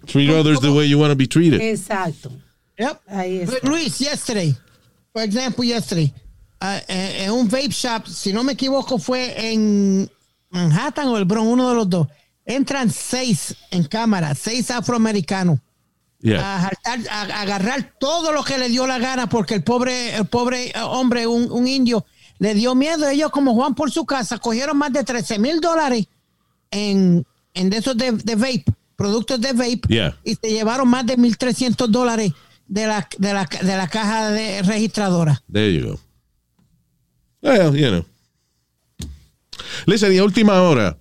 [0.06, 1.60] Treat others the way you want to be treated.
[1.60, 2.30] Exacto.
[2.78, 3.00] Yep.
[3.08, 3.68] Ahí está.
[3.68, 4.54] Luis, yesterday,
[5.12, 6.12] for example, yesterday,
[6.60, 10.08] uh, eh, en un vape shop, si no me equivoco, fue en
[10.50, 12.06] Manhattan o el Bronx, uno de los dos.
[12.44, 15.58] Entran seis en cámara, seis afroamericanos.
[16.20, 16.56] Yeah.
[16.56, 20.14] A, jaltar- a- a agarrar todo lo que le dio la gana porque el pobre,
[20.16, 22.04] el pobre eh, hombre, un, un indio,
[22.38, 23.08] le dio miedo.
[23.08, 26.06] Ellos, como Juan por su casa, cogieron más de 13 mil dólares
[26.70, 27.24] en,
[27.54, 28.64] en de esos de, de vape,
[28.96, 30.16] productos de vape, Yeah.
[30.24, 32.32] y se llevaron más de 1.300 dólares
[32.66, 35.42] de la, de, la, de la caja de registradora.
[35.52, 36.00] There you go.
[37.42, 38.04] Well, you know.
[39.86, 40.98] Listen, y a última hora,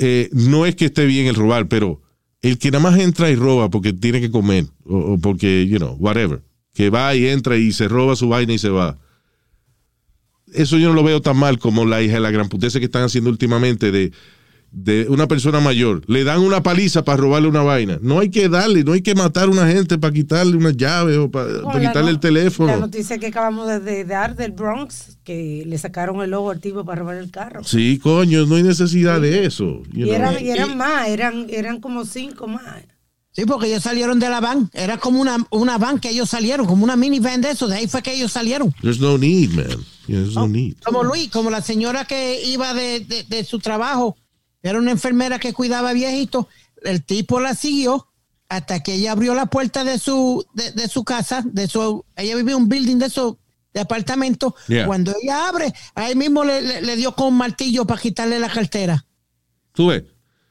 [0.00, 2.00] eh, no es que esté bien el robar, pero
[2.42, 5.96] el que nada más entra y roba porque tiene que comer, o, porque, you know,
[5.98, 6.42] whatever,
[6.74, 8.98] que va y entra y se roba su vaina y se va.
[10.52, 12.86] Eso yo no lo veo tan mal como la hija de la gran puteza que
[12.86, 14.12] están haciendo últimamente de,
[14.70, 16.02] de una persona mayor.
[16.08, 17.98] Le dan una paliza para robarle una vaina.
[18.02, 21.16] No hay que darle, no hay que matar a una gente para quitarle una llave
[21.16, 22.68] o para, quitarle no- el teléfono.
[22.72, 26.60] La noticia que acabamos de, de dar del Bronx, que le sacaron el logo al
[26.60, 27.64] tipo para robar el carro.
[27.64, 29.82] Sí, coño, no hay necesidad de eso.
[29.92, 32.62] you Y eran, y eran más, eran, eran como cinco más.
[33.32, 34.68] Sí, porque ellos salieron de la van.
[34.72, 37.68] Era como una, una van que ellos salieron, como una minivan de eso.
[37.68, 38.72] De ahí fue que ellos salieron.
[38.82, 39.66] There's no need, man.
[40.08, 40.74] Yeah, there's no need.
[40.84, 44.16] Como Luis, como la señora que iba de, de- de su trabajo,
[44.70, 46.46] era una enfermera que cuidaba viejitos,
[46.82, 48.06] el tipo la siguió
[48.48, 52.34] hasta que ella abrió la puerta de su, de, de su casa, de su, ella
[52.36, 53.38] vivía en un building de su
[53.74, 54.54] de apartamento.
[54.68, 54.86] Yeah.
[54.86, 58.48] Cuando ella abre, ahí mismo le, le- le dio con un martillo para quitarle la
[58.48, 59.04] cartera.
[59.72, 60.04] Tú ves,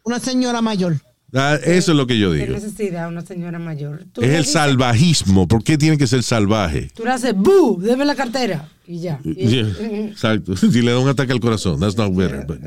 [0.04, 1.02] Una señora mayor.
[1.34, 2.54] Ah, eso es lo que yo ¿Qué digo.
[2.54, 4.06] necesidad una señora mayor?
[4.14, 5.46] Tú Es el dices- salvajismo.
[5.48, 6.90] ¿Por qué tiene que ser salvaje?
[6.96, 7.80] Tú le haces, ¡bu!
[7.82, 8.70] Deme la cartera.
[8.88, 9.20] Y ya.
[9.26, 9.68] Y- Yeah,
[10.10, 10.56] Exacto.
[10.58, 12.46] Si le da un ataque al corazón, that's not better.
[12.48, 12.60] but,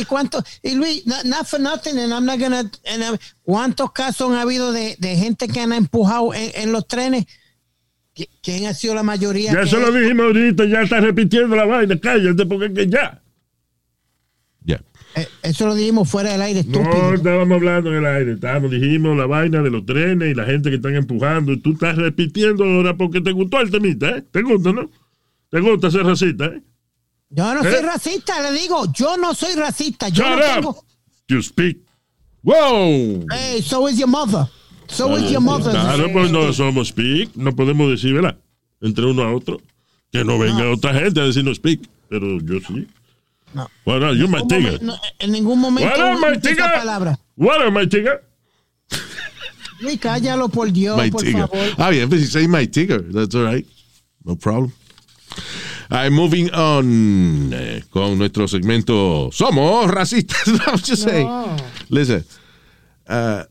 [0.00, 4.30] y cuánto, y Luis, not, not for nothing, and I'm not gonna, and, ¿cuántos casos
[4.32, 7.26] han habido de, de gente que han empujado en, en los trenes?
[8.16, 9.52] ¿Qui- ¿Quién ha sido la mayoría?
[9.52, 11.98] Ya eso lo dijimos ahorita, ya está repitiendo la vaina.
[12.00, 13.20] Cállate, porque es que ya.
[15.16, 19.16] Eh, eso lo dijimos fuera del aire, No estábamos hablando en el aire, estábamos, dijimos
[19.16, 21.52] la vaina de los trenes y la gente que están empujando.
[21.52, 24.24] Y tú estás repitiendo ahora porque te gustó el temita, ¿eh?
[24.30, 24.90] ¿Te gusta, no?
[25.50, 26.62] ¿Te gusta ser racista, eh?
[27.30, 27.72] Yo no ¿Eh?
[27.72, 30.10] soy racista, le digo, yo no soy racista.
[30.10, 30.54] Yo Shut no up.
[30.54, 30.84] tengo.
[31.28, 31.78] You speak.
[32.42, 33.26] ¡Wow!
[33.32, 34.46] Hey, so is your mother.
[34.86, 35.72] So is your mother.
[35.72, 37.34] Claro, pues no somos speak.
[37.34, 38.38] No podemos decir, ¿verdad?
[38.80, 39.60] Entre uno a otro.
[40.12, 41.80] Que no venga otra gente a decirnos speak.
[42.08, 42.86] Pero yo sí.
[43.54, 43.68] No.
[44.14, 44.80] You En ningún tigger.
[44.80, 45.98] momen- no, en ningún momento What
[46.38, 46.72] esa tigger?
[46.74, 47.18] palabra.
[47.36, 48.22] What I, tigger?
[49.80, 51.48] Luis, cállalo por Dios, My por tigger.
[51.48, 51.74] favor.
[51.78, 53.66] Ah, bien, pues si say my tigger, that's all right.
[54.24, 54.72] No problem.
[55.90, 60.46] I'm moving on eh, con nuestro segmento Somos racistas.
[60.66, 61.26] I'm just saying.
[61.28, 61.56] No.
[61.90, 62.24] Listen.
[63.06, 63.46] ah,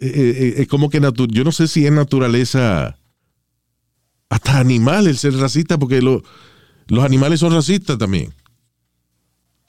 [0.00, 2.96] eh, eh, es como que yo no sé si es naturaleza
[4.30, 6.22] hasta animal el ser racista, porque lo-
[6.90, 8.32] los animales son racistas también.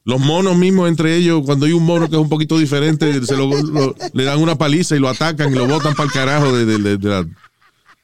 [0.04, 3.38] Los monos mismos entre ellos, cuando hay un mono que es un poquito diferente, se
[3.38, 6.52] lo, lo- le dan una paliza y lo atacan y lo botan para el carajo
[6.52, 7.24] de, de- de- de la-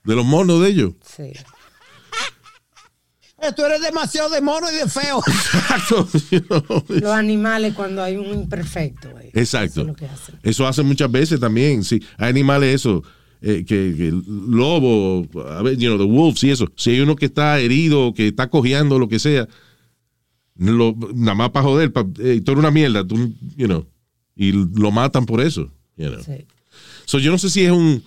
[0.04, 0.94] de los monos de ellos.
[1.04, 1.34] Sí.
[3.40, 5.22] Eh, Tú eres demasiado de mono y de feo.
[5.28, 6.08] Exacto.
[6.32, 6.84] you know.
[6.90, 9.10] Los animales cuando hay un imperfecto.
[9.20, 9.32] eh.
[9.34, 9.82] Exacto.
[9.82, 10.40] Eso es lo que hacen.
[10.44, 11.84] Eso hacen muchas veces también.
[11.84, 13.04] Sí, hay animales eso.
[13.42, 16.68] Eh, que, que el lobo, a ver, you know, the wolves y eso.
[16.76, 19.48] Si hay uno que está herido, que está cojeando, lo que sea,
[20.56, 23.86] lo, nada más para joder, eh, tú eres una mierda, tú, you know,
[24.36, 25.72] y lo matan por eso.
[25.98, 26.24] You know.
[26.24, 26.46] Sí.
[27.06, 28.04] So, yo no sé si es un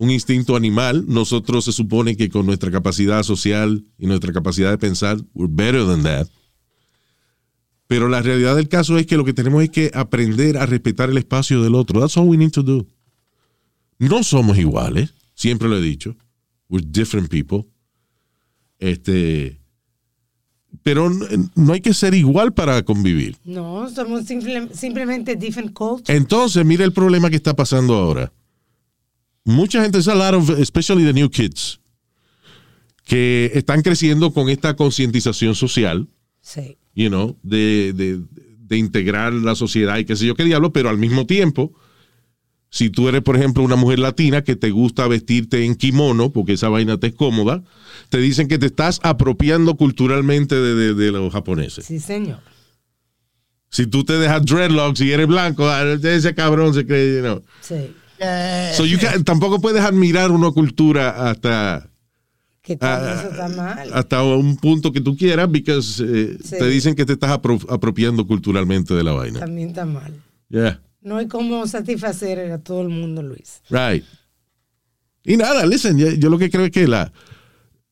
[0.00, 1.04] un instinto animal.
[1.06, 5.86] Nosotros se supone que con nuestra capacidad social y nuestra capacidad de pensar, we're better
[5.86, 6.26] than that.
[7.86, 11.10] Pero la realidad del caso es que lo que tenemos es que aprender a respetar
[11.10, 12.00] el espacio del otro.
[12.00, 12.86] That's all we need to do.
[14.00, 16.16] No somos iguales, siempre lo he dicho.
[16.68, 17.66] We're different people.
[18.78, 19.60] Este,
[20.82, 21.10] pero
[21.54, 23.36] no hay que ser igual para convivir.
[23.44, 26.08] No, somos simple- simplemente different cultures.
[26.16, 28.32] Entonces, mira el problema que está pasando ahora.
[29.44, 31.80] Mucha gente, a lot of, especially the new kids,
[33.04, 36.08] que están creciendo con esta concientización social,
[36.40, 36.78] Sí.
[36.94, 38.22] you know, de, de-
[38.66, 41.72] de integrar la sociedad y qué sé yo qué diablo, pero al mismo tiempo,
[42.70, 46.52] si tú eres, por ejemplo, una mujer latina que te gusta vestirte en kimono, porque
[46.52, 47.62] esa vaina te es cómoda,
[48.08, 51.84] te dicen que te estás apropiando culturalmente de, de- de los japoneses.
[51.84, 52.38] Sí, señor.
[53.70, 57.42] Si tú te dejas dreadlocks y eres blanco, ah, ese cabrón se cree, you know.
[57.60, 57.92] Sí.
[58.76, 61.88] So you can- tampoco puedes admirar una cultura hasta,
[62.62, 63.90] Que todo ah, eso está mal.
[63.94, 65.78] hasta un punto que tú quieras, porque eh,
[66.44, 66.56] Sí.
[66.58, 69.40] te dicen que te estás apro- apropiando culturalmente de la vaina.
[69.40, 70.12] También está mal.
[70.50, 73.62] Yeah, No hay cómo satisfacer a todo el mundo, Luis.
[73.70, 74.04] right.
[75.24, 77.12] Y nada, listen, yo, yo lo que creo es que la,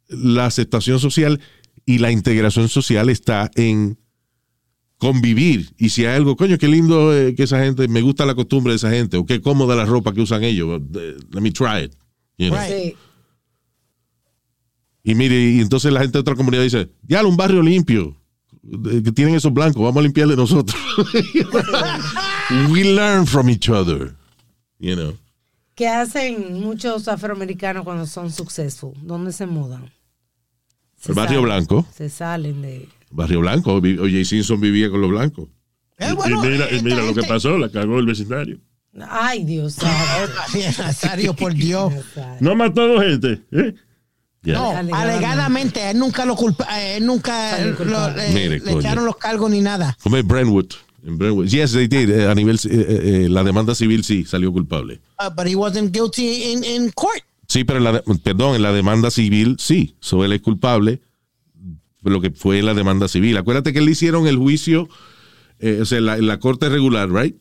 [0.09, 1.41] la aceptación social
[1.85, 3.99] y la integración social está en
[4.97, 5.71] convivir.
[5.79, 8.73] Y si hay algo, coño, qué lindo eh, que esa gente, me gusta la costumbre
[8.73, 10.81] de esa gente, o qué cómoda la ropa que usan ellos.
[10.97, 11.95] eh, Let me try it.
[12.39, 12.59] you know.
[12.59, 12.95] Right.
[15.05, 18.17] Y mire, y entonces la gente de otra comunidad dice, ya, un barrio limpio,
[19.03, 20.79] que tienen esos blancos, vamos a limpiarle nosotros.
[22.73, 24.15] We learn from each other,
[24.79, 25.15] you know.
[25.75, 28.95] ¿Qué hacen muchos afroamericanos cuando son successful?
[29.03, 29.93] ¿Dónde se mudan?
[30.97, 31.87] Se El barrio salen- blanco.
[31.95, 32.89] Se salen de...
[33.11, 35.49] Barrio Blanco, oye, Simpson vivía con los blancos.
[35.99, 38.59] eh, bueno, y mira, y mira lo que pasó, la cagó el vecindario.
[39.09, 40.33] Ay, Dios santo.
[40.83, 41.93] Nazario, por Dios.
[42.41, 43.43] No mató dos gente.
[43.53, 43.75] ¿eh?
[44.43, 44.55] Yeah.
[44.59, 44.95] No, Alegadamente.
[44.95, 48.81] alegadamente, él nunca lo culpa, eh, él nunca Salió lo- le, Mire, le coño.
[48.81, 49.97] echaron los cargos ni nada.
[50.03, 50.67] Como en Brentwood.
[51.03, 51.47] Brentwood.
[51.49, 52.11] Yes, they did.
[52.11, 55.01] Eh, a nivel, eh, eh, eh, la demanda civil sí salió culpable.
[55.19, 57.23] Uh, but he wasn't guilty in, in court.
[57.49, 59.95] Sí, pero en la, perdón, en la demanda civil sí.
[60.01, 61.01] So él es culpable
[62.03, 63.37] de lo que fue la demanda civil.
[63.37, 64.89] Acuérdate que le hicieron el juicio,
[65.61, 67.37] eh, o sea, en la, la corte regular, right?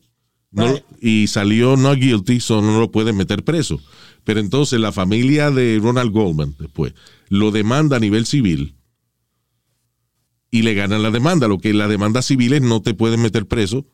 [0.50, 0.82] No- Right.
[1.00, 3.80] Y salió no guilty, so no lo pueden meter preso.
[4.24, 6.94] Pero entonces la familia de Ronald Goldman después
[7.28, 8.74] lo demanda a nivel civil
[10.50, 11.48] y le ganan la demanda.
[11.48, 13.84] Lo que la demanda civil es no te pueden meter preso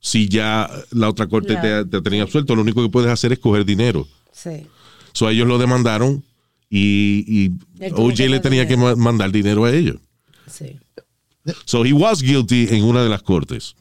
[0.00, 1.88] si ya la otra corte te, Claro.
[1.88, 2.54] te tenía absuelto.
[2.56, 4.06] Lo único que puedes hacer es coger dinero.
[4.32, 4.66] Sí.
[5.12, 6.24] So ellos lo demandaron
[6.70, 8.96] y, y OJ le tenía que dinero.
[8.96, 9.96] mandar dinero a ellos.
[10.50, 10.78] Sí.
[11.64, 13.74] So he was guilty en una de las cortes.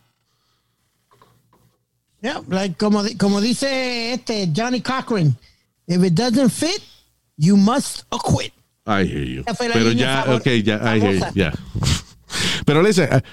[2.21, 5.37] Yeah, like como, como dice este Johnny Cochran,
[5.87, 6.81] if it doesn't fit,
[7.37, 8.51] you must acquit.
[8.85, 9.43] I hear you.
[9.57, 11.53] Pero ya, ok, ya, I hear you, ya.
[12.73, 13.23] Pero a-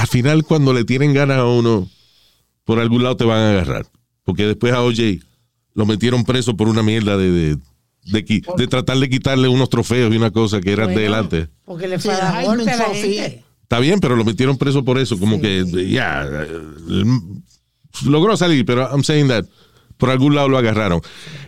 [0.00, 1.88] al final cuando le tienen ganas a uno,
[2.64, 3.86] por algún lado te van a agarrar.
[4.24, 5.20] Porque después a OJ
[5.74, 7.56] lo metieron preso por una mierda de, de,
[8.06, 11.00] de, qui- de tratar de quitarle unos trofeos y una cosa que eran de Bueno,
[11.10, 11.48] delante.
[11.66, 13.44] Porque le Sí, fue a el dar golpe a la gente.
[13.62, 15.42] Está bien, pero lo metieron preso por eso, como Sí.
[15.42, 17.04] que ya eh,
[18.06, 19.44] logró salir, pero I'm saying that
[19.96, 21.00] por algún lado lo agarraron.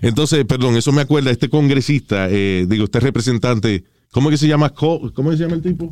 [0.02, 4.48] Entonces, perdón, eso me acuerda, este congresista, eh, digo, este representante, ¿cómo es que se
[4.48, 4.70] llama?
[4.70, 5.90] ¿Cómo se llama el tipo?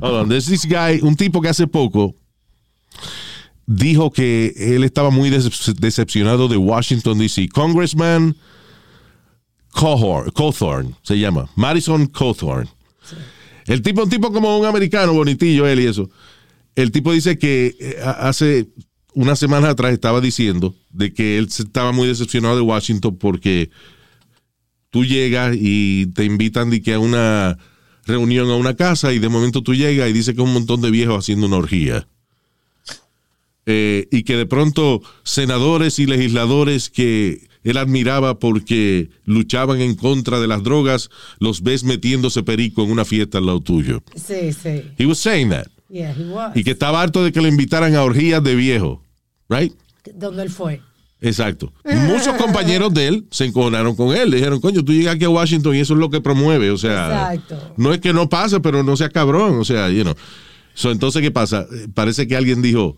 [0.00, 2.14] Hold on, there's this guy, un tipo que hace poco
[3.66, 7.48] dijo que él estaba muy decep- decepcionado de Washington, D.C.
[7.48, 8.36] Congressman
[9.72, 12.68] Cawthorn, se llama, Madison Cawthorn.
[13.66, 16.10] El tipo, un tipo como un americano, bonitillo él y eso.
[16.74, 18.68] El tipo dice que eh, hace
[19.14, 23.70] unas semanas atrás estaba diciendo de que él estaba muy decepcionado de Washington porque
[24.90, 27.58] tú llegas y te invitan de que a una
[28.10, 30.90] reunión a una casa y de momento tú llegas y dice que un montón de
[30.90, 32.06] viejos haciendo una orgía.
[33.66, 40.40] Eh, y que de pronto senadores y legisladores que él admiraba porque luchaban en contra
[40.40, 44.02] de las drogas, los ves metiéndose perico en una fiesta al lado tuyo.
[44.14, 44.82] Sí, sí.
[44.98, 45.66] He was saying that.
[45.88, 46.56] Yeah, he was.
[46.56, 49.04] Y que estaba harto de que lo invitaran a orgías de viejo.
[49.48, 49.74] Right?
[50.14, 50.80] ¿Dónde él fue?
[51.20, 51.72] Exacto.
[51.84, 54.30] Muchos compañeros de él se encojonaron con él.
[54.30, 56.70] Le dijeron, coño, tú llegas aquí a Washington y eso es lo que promueve.
[56.70, 57.74] O sea, Exacto.
[57.76, 59.58] no es que no pase, pero no sea cabrón.
[59.58, 60.14] O sea, you know.
[60.74, 61.66] So, entonces, ¿qué pasa?
[61.72, 62.96] Eh, Parece que alguien dijo,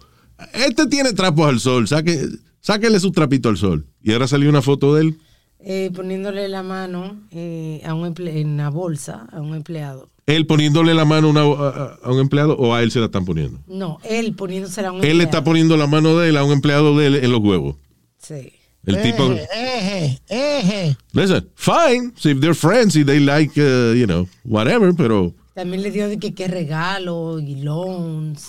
[0.55, 2.21] este tiene trapos al sol, saque,
[2.61, 3.87] sáquele su trapito al sol.
[4.03, 5.19] Y ahora salió una foto de él.
[5.65, 10.09] Eh, poniéndole la mano eh, a un en la bolsa a un empleado.
[10.27, 13.07] Él poniéndole la mano a, una- a- a un empleado o a él se la
[13.07, 13.59] están poniendo.
[13.67, 15.45] No, él poniéndosela a un Él le está empleado.
[15.45, 17.77] poniendo la mano de él a un empleado de él en los huevos.
[18.23, 18.53] Sí.
[18.85, 20.97] El tipo, Eje, eje, eje.
[21.13, 25.91] listen, fine, if they're friends, if they like, uh, you know, whatever, pero También le
[25.93, 28.49] dio de que, que regalo y loans.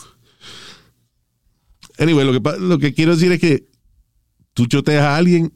[1.99, 3.67] Anyway, lo que, lo que quiero decir es que
[4.53, 5.53] tú choteas a alguien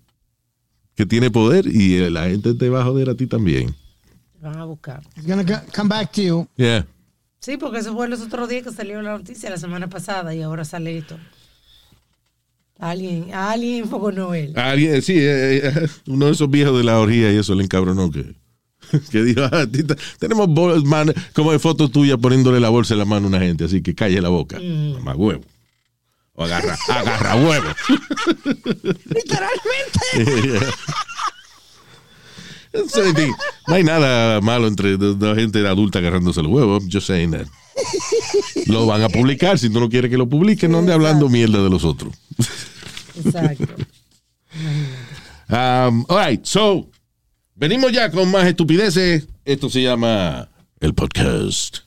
[0.95, 3.75] que tiene poder y eh, la gente te va a joder a ti también.
[4.41, 5.01] Van a buscar.
[5.15, 6.47] It's gonna go- come back to you.
[6.55, 6.85] Yeah.
[7.39, 10.41] Sí, porque eso fue los otros días que salió la noticia la semana pasada y
[10.41, 11.17] ahora sale esto.
[12.79, 14.53] Alguien, alguien con Noel.
[14.57, 18.11] Alguien, sí, eh, eh, uno de esos viejos de la orgía y eso le encabronó
[18.11, 18.35] que,
[19.11, 22.99] que dijo, "Ah, tita, tenemos bol- man- como de foto tuya poniéndole la bolsa en
[22.99, 24.59] la mano a una gente, así que calle la boca.
[24.59, 25.43] Mamá huevo.
[26.33, 27.67] O agarra, agarra huevo.
[29.05, 30.67] Literalmente.
[33.15, 33.35] Think,
[33.67, 36.83] no hay nada malo entre dos dos gente adulta agarrándose los huevos.
[36.83, 37.47] I'm just saying that.
[38.67, 39.57] Lo van a publicar.
[39.59, 42.15] Si tú no quieres que lo publiquen, no ande hablando mierda de los otros.
[43.23, 43.73] Exacto.
[45.49, 46.89] Um, all right, so,
[47.55, 49.27] venimos ya con más estupideces.
[49.45, 50.49] Esto se llama
[50.81, 51.86] el podcast.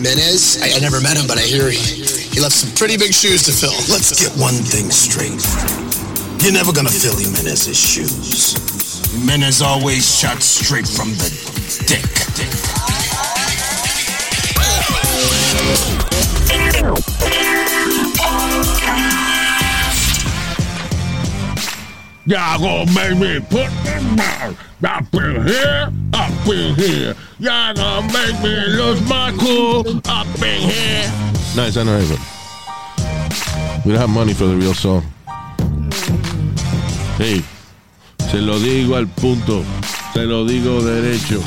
[0.00, 0.62] Jimenez?
[0.62, 3.42] I, I never met him, but I hear he, he left some pretty big shoes
[3.44, 3.76] to fill.
[3.92, 5.44] Let's get one thing straight.
[6.42, 8.56] You're never gonna fill Jimenez's shoes.
[9.12, 11.28] Jimenez always shot straight from the
[11.86, 12.00] dick.
[22.26, 27.14] Y'all gonna make me put my mouth up in here, up in here.
[27.38, 31.10] Y'all gonna make me lose my cool up in here.
[31.56, 32.10] No, esa no es.
[33.86, 35.02] We don't have money for the real song.
[37.16, 37.42] Hey,
[38.30, 39.64] se lo digo al punto.
[40.12, 41.42] Se lo digo derecho.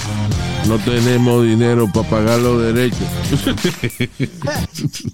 [0.67, 3.07] No tenemos dinero para pagar los derechos.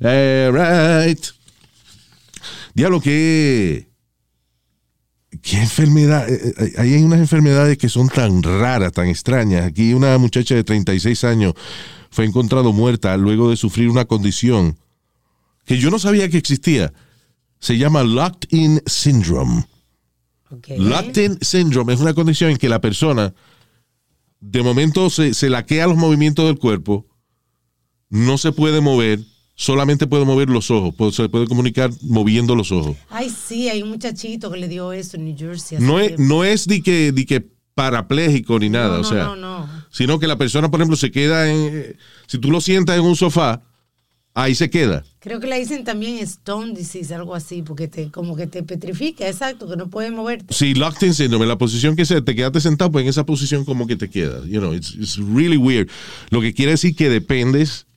[0.00, 1.32] Eh, right.
[2.74, 3.87] Diablo, que.
[5.48, 6.28] ¿Qué enfermedad?
[6.28, 9.64] eh, eh, Hay unas enfermedades que son tan raras, tan extrañas.
[9.64, 11.54] Aquí una muchacha de 36 años
[12.10, 14.76] fue encontrado muerta luego de sufrir una condición
[15.64, 16.92] que yo no sabía que existía.
[17.60, 19.64] Se llama Locked-in Syndrome.
[20.50, 20.68] Ok.
[20.76, 23.32] Locked-in Syndrome es una condición en que la persona
[24.40, 27.06] de momento se, se laquea los movimientos del cuerpo,
[28.10, 29.20] no se puede mover,
[29.58, 32.96] solamente puede mover los ojos, se puede comunicar moviendo los ojos.
[33.10, 35.78] Ay, sí, hay un muchachito que le dio eso en New Jersey.
[35.80, 36.22] No es, tiempo.
[36.22, 37.44] no es de que, de que
[37.74, 39.68] parapléjico ni nada, No, o no, sea, no, no.
[39.90, 41.96] sino que la persona, por ejemplo, se queda en, eh,
[42.28, 43.60] si tú lo sientas en un sofá,
[44.32, 45.02] ahí se queda.
[45.18, 49.26] Creo que le dicen también Stone Disease, algo así, porque te, como que te petrifica,
[49.26, 50.54] exacto, que no puedes moverte.
[50.54, 53.26] Si locked in syndrome, en la posición que sea, te quedaste sentado, pues en esa
[53.26, 54.46] posición como que te quedas.
[54.46, 55.88] You know, it's, it's really weird.
[56.30, 57.87] Lo que quiere decir que dependes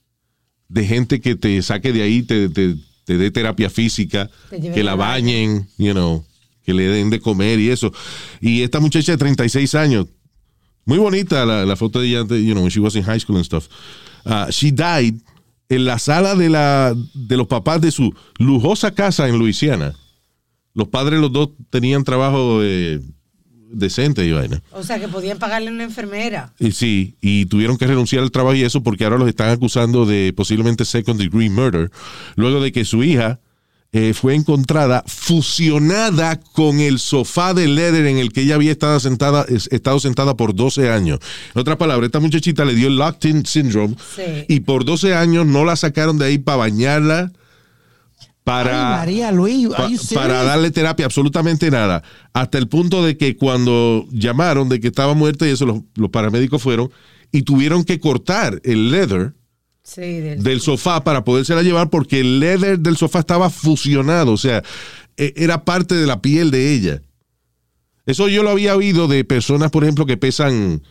[0.72, 4.84] de gente que te saque de ahí, te, te, te dé terapia física, Te que
[4.84, 6.26] la bañen, you know,
[6.64, 7.92] que le den de comer y eso.
[8.40, 10.08] Y esta muchacha de 36 años,
[10.86, 13.36] muy bonita la, la foto de ella, you know, when she was in high school
[13.36, 13.68] and stuff.
[14.26, 15.16] Uh, she died
[15.68, 19.94] en la sala de, la, de los papás de su lujosa casa en Luisiana.
[20.74, 23.02] Los padres, los dos, tenían trabajo eh,
[23.72, 24.62] decente y vaina.
[24.72, 26.54] O sea, que podían pagarle a una enfermera.
[26.60, 30.06] Y sí, y tuvieron que renunciar al trabajo y eso porque ahora los están acusando
[30.06, 31.92] de posiblemente second degree murder,
[32.36, 33.40] luego de que su hija
[33.94, 39.00] eh, fue encontrada fusionada con el sofá de leather en el que ella había estado
[39.02, 41.20] sentada, es- estado sentada por 12 años.
[41.54, 44.46] En otras palabras, esta muchachita le dio el locked-in syndrome Sí.
[44.48, 47.32] y por 12 años no la sacaron de ahí para bañarla,
[48.44, 48.94] para...
[48.94, 50.14] Ay, María Luis, Pa- are you serious?
[50.28, 52.04] para darle terapia, absolutamente nada.
[52.34, 56.10] Hasta el punto de que cuando llamaron de que estaba muerta y eso, los, los
[56.10, 56.90] paramédicos fueron
[57.32, 59.34] y tuvieron que cortar el leather
[59.84, 64.38] Sí, del, del sofá para podérsela llevar porque el leather del sofá estaba fusionado, o
[64.38, 64.62] sea,
[65.18, 67.02] e- era parte de la piel de ella.
[68.06, 70.82] Eso yo lo había oído de personas, por ejemplo, que pesan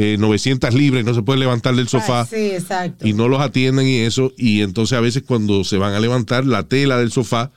[0.00, 3.06] eh, 900 libras y no se pueden levantar del sofá Ah, sí, exacto.
[3.06, 6.46] y no los atienden y eso, y entonces a veces cuando se van a levantar,
[6.46, 7.50] la tela del sofá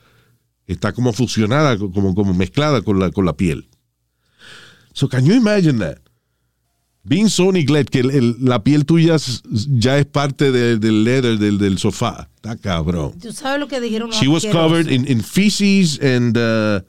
[0.65, 3.67] está como fusionada, como, como mezclada con la, con la piel.
[4.93, 5.97] So can you imagine that?
[7.03, 9.17] Being so neglect, que el- el- la piel tuya
[9.69, 12.29] ya es parte de- del leather del, del sofá.
[12.35, 13.13] Está cabrón.
[13.19, 16.81] ¿Tú sabes lo que dijeron los She was covered in, in feces and uh,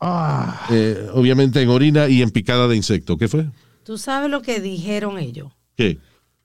[0.00, 3.16] Ah, eh, obviamente en orina y en picada de insecto.
[3.18, 3.46] ¿Qué fue?
[3.90, 5.50] ¿Tú sabes lo que dijeron ellos?
[5.74, 5.98] ¿Qué?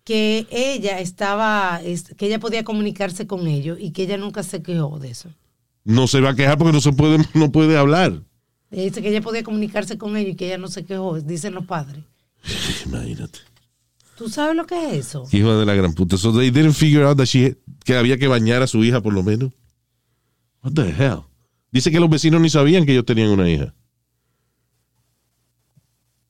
[0.04, 4.64] Que ella estaba, es- que ella podía comunicarse con ellos y que ella nunca se
[4.64, 5.30] quejó de eso.
[5.84, 8.20] No se va a quejar porque no se puede, no puede hablar.
[8.72, 11.68] Dice que ella podía comunicarse con ellos y que ella no se quejó, dicen los
[11.68, 12.04] padres.
[12.88, 13.38] Imagínate.
[14.18, 15.28] ¿Tú sabes lo que es eso?
[15.32, 16.18] Hijo de la gran puta.
[16.18, 19.14] So they didn't figure out that she, que había que bañar a su hija por
[19.14, 19.52] lo menos.
[20.64, 21.20] What the hell?
[21.72, 23.76] Dice que los vecinos ni sabían que ellos tenían una hija.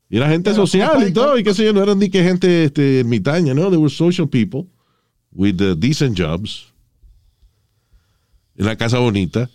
[0.09, 2.23] Y era gente social ¿cómo y todo, y qué sé yo, no eran ni que
[2.23, 3.69] gente este, ermitaña, ¿no?
[3.69, 4.65] They were social people
[5.31, 6.71] with uh, decent jobs.
[8.55, 9.49] En la casa bonita.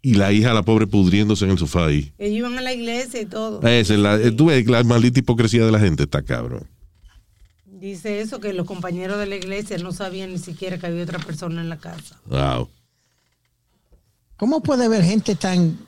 [0.00, 2.12] Y la hija, la pobre, pudriéndose en el sofá ahí.
[2.18, 3.60] Ellos iban a la iglesia y todo.
[3.66, 6.66] Esa es la, eh, tú ves la maldita hipocresía de la gente, está cabrón.
[7.66, 11.18] Dice eso, que los compañeros de la iglesia no sabían ni siquiera que había otra
[11.18, 12.20] persona en la casa.
[12.26, 12.68] Wow.
[14.36, 15.78] ¿Cómo puede haber gente tan...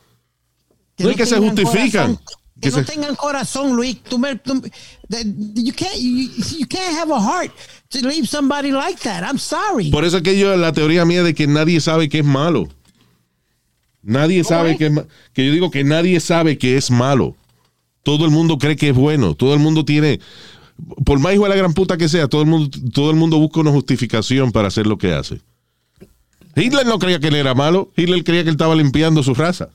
[0.98, 2.16] No, y que se justifican.
[2.16, 2.39] corazón?
[2.60, 4.02] Que no tengan corazón, Luis.
[4.02, 4.60] Tú me- tú-
[5.08, 7.50] that- you, can't, you, you can't have a heart
[7.88, 9.22] to leave somebody like that.
[9.22, 9.90] I'm sorry.
[9.90, 12.68] Por eso es que yo, la teoría mía de que nadie sabe que es malo.
[14.02, 17.36] Nadie sabe que es ma- que yo digo que nadie sabe que es malo.
[18.02, 19.34] Todo el mundo cree que es bueno.
[19.34, 20.20] Todo el mundo tiene,
[21.04, 23.38] por más hijo de la gran puta que sea, todo el mundo, todo el mundo
[23.38, 25.40] busca una justificación para hacer lo que hace.
[26.56, 27.90] Hitler no creía que él era malo.
[27.96, 29.68] Hitler creía que él estaba limpiando su raza.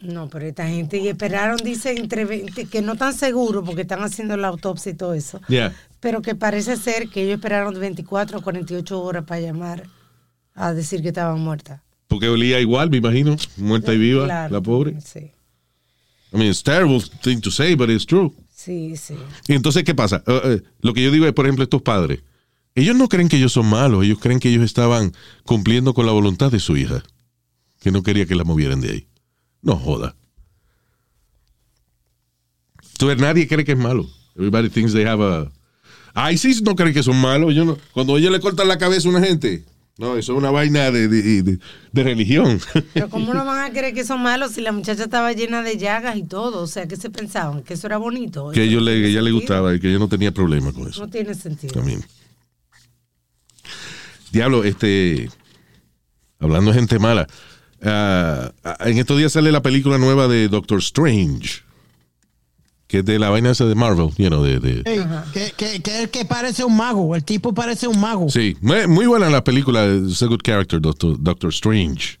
[0.00, 4.02] No, pero esta gente y esperaron, dice, entre 20, que no están seguros porque están
[4.02, 5.40] haciendo la autopsia y todo eso.
[6.00, 9.84] Pero que parece ser que ellos esperaron de 24 a 48 horas para llamar
[10.54, 11.80] a decir que estaban muertas.
[12.08, 13.36] Porque olía igual, me imagino.
[13.56, 15.00] Muerta y viva, Claro, la pobre.
[15.00, 15.32] Sí,
[16.32, 18.32] I mean, it's terrible thing to say, but it's true.
[18.54, 19.14] sí, sí.
[19.48, 20.22] Y entonces, ¿qué pasa?
[20.26, 22.20] Eh, eh, lo que yo digo es, por ejemplo, estos padres.
[22.74, 26.12] Ellos no creen que ellos son malos, ellos creen que ellos estaban cumpliendo con la
[26.12, 27.02] voluntad de su hija,
[27.80, 29.06] que no quería que la movieran de ahí.
[29.62, 30.14] No joda.
[32.92, 34.08] Entonces, nadie cree que es malo.
[34.36, 35.50] Everybody thinks they have a...
[36.32, 37.50] ISIS no creen que son malos.
[37.52, 39.64] Ellos no- Cuando ellos le cortan la cabeza a una gente,
[39.98, 41.58] no, eso es una vaina de, de- de-
[41.92, 42.58] de religión.
[42.94, 45.76] Pero ¿cómo no van a creer que son malos si la muchacha estaba llena de
[45.76, 46.62] llagas y todo?
[46.62, 47.62] O sea, ¿qué se pensaban?
[47.62, 48.50] ¿Que eso era bonito?
[48.52, 51.00] que no le, que ella le gustaba y que ella no tenía problema con eso.
[51.02, 51.74] No tiene sentido.
[51.74, 52.02] También.
[54.32, 55.30] Diablo, este.
[56.38, 57.26] Hablando de gente mala.
[57.82, 61.64] Ah, en estos días sale la película nueva de Doctor Strange.
[62.86, 64.60] Que es de la vaina esa de Marvel, you know, de,
[65.32, 67.16] que, que, que el que parece un mago.
[67.16, 68.30] El tipo parece un mago.
[68.30, 69.84] Sí, muy, muy buena la película.
[69.86, 72.18] Es a good character, Doctor, Doctor Strange.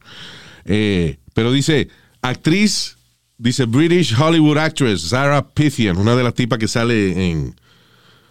[0.64, 1.88] Eh, pero dice,
[2.20, 2.96] actriz,
[3.38, 7.54] dice British Hollywood actress, Sarah Pithian, una de las tipas que sale en,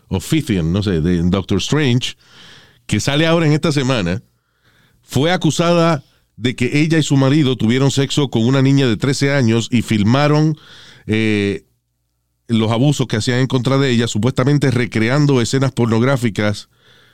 [0.10, 2.18] o Fithian, no sé, de en Doctor Strange,
[2.86, 4.22] que sale ahora en esta semana,
[5.02, 6.04] fue acusada
[6.38, 9.82] de que ella y su marido tuvieron sexo con una niña de 13 años y
[9.82, 10.58] filmaron
[11.08, 11.66] eh,
[12.48, 16.70] los abusos que hacían en contra de ella, supuestamente recreando escenas pornográficas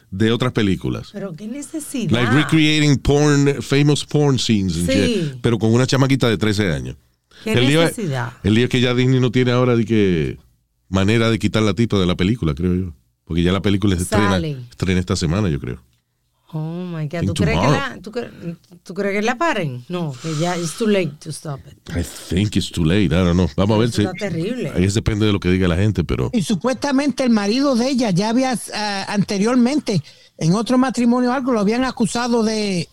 [0.09, 1.09] de otras películas.
[1.13, 2.11] Pero qué necesidad.
[2.11, 5.31] Like recreating porn, famous porn scenes Sí.
[5.41, 6.97] pero con una chamaquita de 13 años.
[7.43, 8.33] Qué el necesidad.
[8.43, 10.37] el es que ya Disney no tiene ahora de que
[10.89, 12.93] manera de quitar la tipa de la película, creo yo.
[13.23, 15.81] Porque ya la película se estrena, estrena esta semana, yo creo.
[16.53, 17.25] Oh my God.
[17.25, 18.11] ¿Tú crees, que la, tú,
[18.83, 19.85] tú crees que la paren?
[19.87, 21.77] No, que ya it's too late to stop it.
[21.95, 23.05] I think it's too late.
[23.05, 23.49] I don't know.
[23.55, 24.03] Vamos a ver Eso si.
[24.03, 24.69] está terrible.
[24.75, 26.29] Ahí es depende de lo que diga la gente, pero.
[26.33, 30.03] Y supuestamente el marido de ella ya había ah, anteriormente,
[30.37, 32.89] en otro matrimonio o algo, lo habían acusado de,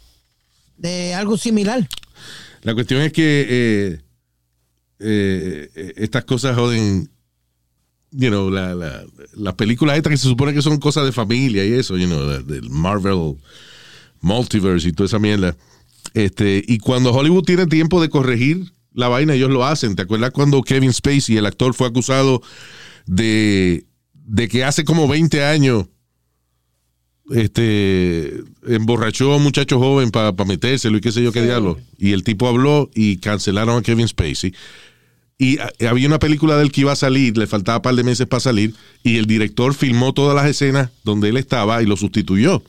[0.77, 1.89] de algo similar.
[2.63, 4.01] La cuestión es que eh,
[5.01, 7.11] eh, eh, estas cosas joden.
[8.11, 9.05] You know, la, la,
[9.35, 12.25] las películas estas que se supone que son cosas de familia y eso, you know,
[12.25, 13.37] la- del Marvel
[14.21, 15.57] Multiverse y toda esa mierda.
[16.15, 19.95] Este, y cuando Hollywood tiene tiempo de corregir la vaina, ellos lo hacen.
[19.95, 22.41] ¿Te acuerdas cuando Kevin Spacey, el actor, fue acusado
[23.07, 23.85] de,
[24.15, 25.87] de que hace como 20 años
[27.31, 31.79] este emborrachó a un muchacho joven para metérselo y qué sé yo qué diablo.
[31.99, 34.55] Y el tipo habló y cancelaron a Kevin Spacey.
[35.39, 38.03] Y ah, había una película del que iba a salir, le faltaba un par de
[38.05, 38.75] meses para salir,
[39.05, 42.63] y el director filmó todas las escenas donde él estaba y lo sustituyó.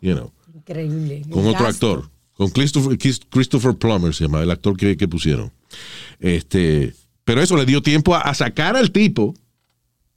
[0.00, 1.22] You know, Increíble.
[1.30, 2.10] con otro actor.
[2.36, 5.52] Con Christopher, Chris- Christopher Plummer se llama, el actor que, que pusieron.
[6.20, 9.34] Este, pero eso le dio tiempo a, a sacar al tipo,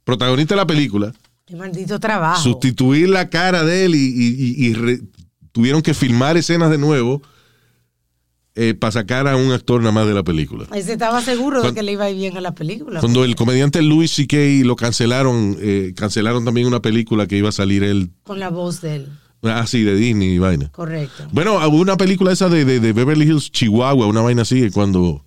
[0.04, 1.12] protagonista de la película,
[1.46, 2.42] Qué maldito trabajo.
[2.42, 5.00] sustituir la cara de él y, y- y- y re-
[5.52, 7.22] tuvieron que filmar escenas de nuevo
[8.78, 10.66] para sacar a un actor nada más de la película.
[10.74, 13.00] Ese estaba seguro de Cuando- que le iba a ir bien a la película.
[13.00, 14.36] Cuando el comediante Louis C.K.
[14.66, 18.80] lo cancelaron, eh, cancelaron también una película que iba a salir él, Con la voz
[18.80, 19.08] de él.
[19.42, 20.70] así de Disney y vaina.
[20.72, 21.28] Correcto.
[21.32, 25.24] Bueno, hubo una película esa de, de- de Beverly Hills, Chihuahua, una vaina así, cuando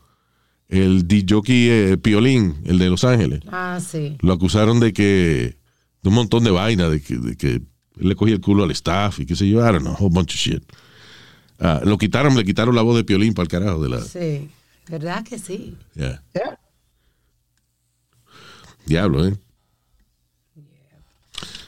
[0.67, 4.17] el DJ eh, Piolín, el de Los Ángeles, Ah, sí.
[4.21, 5.57] lo acusaron de que,
[6.01, 7.63] de un montón de vaina, de que, de que él
[8.09, 10.09] le cogía el culo al staff y qué sé yo, I don't know, a whole
[10.13, 10.63] bunch of shit.
[11.63, 14.01] Ah, lo quitaron, le quitaron la voz de Piolín para el carajo de la...
[14.01, 14.49] Sí.
[14.87, 15.77] ¿Verdad que sí?
[15.95, 16.21] yeah.
[16.33, 16.59] Yeah.
[18.85, 19.37] Diablo, ¿eh?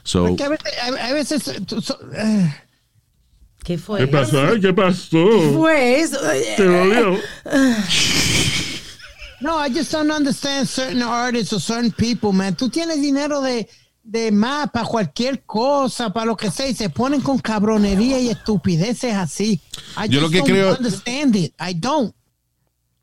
[0.02, 2.54] So, Porque a veces, a- so- eh,
[3.62, 4.00] ¿Qué fue?
[4.00, 4.42] ¿Qué pasó?
[4.60, 5.08] ¿Qué pasó?
[5.10, 6.18] ¿Qué fue eso?
[6.56, 7.18] ¿Te dolió?
[9.40, 12.54] no, I just don't understand certain artists or certain people, man.
[12.54, 13.66] Tú tienes dinero de,
[14.04, 18.28] de más para cualquier cosa, para lo que sea, y se ponen con cabronería y
[18.28, 19.60] estupideces así.
[19.96, 21.54] I Yo lo que don't creo- understand it.
[21.58, 22.14] I don't.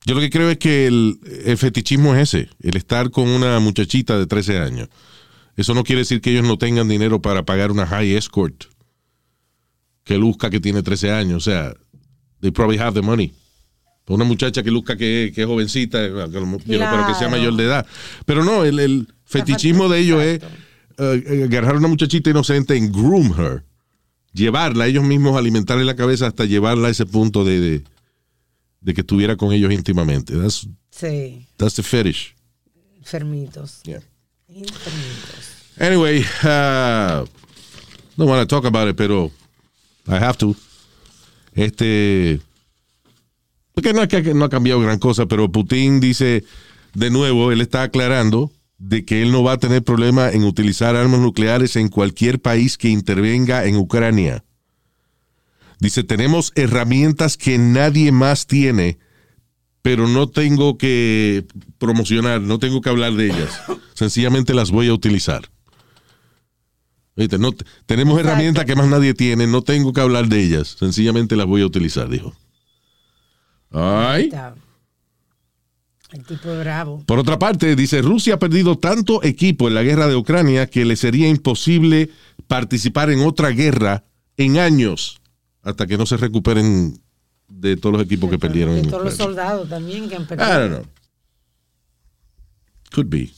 [0.06, 3.60] yo lo que creo es que el, el fetichismo es ese, el estar con una
[3.60, 4.90] muchachita de 13 años.
[5.58, 8.66] Eso no quiere decir que ellos no tengan dinero para pagar una high escort
[10.04, 11.38] que luzca que tiene 13 años.
[11.48, 11.74] O sea,
[12.42, 13.34] they probably have the money.
[14.08, 16.78] Una muchacha que luzca que, que es jovencita, que know, pero
[17.08, 17.30] que sea Claro.
[17.32, 17.86] mayor de edad.
[18.26, 20.42] Pero no, el, el fetichismo de ellos es
[20.98, 23.64] eh, agarrar a una muchachita inocente en groom her.
[24.34, 27.84] Llevarla, ellos mismos alimentarle la cabeza hasta llevarla a ese punto de, de,
[28.80, 30.36] de que estuviera con ellos íntimamente.
[30.38, 31.48] That's, Sí.
[31.58, 32.36] that's the fetish.
[32.98, 33.82] Enfermitos.
[33.84, 34.02] Yeah.
[34.48, 35.74] Enfermitos.
[35.80, 37.26] Anyway, uh,
[38.18, 39.32] no want to talk about it, pero
[40.08, 40.56] I have to.
[41.54, 42.40] Este,
[43.74, 46.44] porque no es que no ha cambiado gran cosa, pero Putin dice
[46.94, 48.52] de nuevo, él está aclarando
[48.84, 52.78] de que él no va a tener problema en utilizar armas nucleares en cualquier país
[52.80, 54.44] que intervenga en Ucrania.
[55.80, 58.98] Dice, tenemos herramientas que nadie más tiene,
[59.84, 61.46] pero no tengo que
[61.78, 63.62] promocionar, no tengo que hablar de ellas.
[63.94, 65.50] Sencillamente las voy a utilizar.
[67.16, 68.30] Viste, No, te- tenemos Exacto.
[68.32, 71.66] herramientas que más nadie tiene, no tengo que hablar de ellas, sencillamente las voy a
[71.68, 72.34] utilizar, dijo.
[73.70, 74.32] Ay.
[76.12, 77.04] El tipo bravo.
[77.06, 80.84] Por otra parte, dice, Rusia ha perdido tanto equipo en la guerra de Ucrania que
[80.84, 82.10] le sería imposible
[82.48, 84.04] participar en otra guerra
[84.38, 85.22] en años
[85.64, 87.00] hasta que no se recuperen
[87.48, 88.78] de todos los equipos que perdieron.
[88.78, 90.60] En todos los soldados también que han I perdido.
[90.60, 90.86] don't know.
[92.92, 93.30] Could be.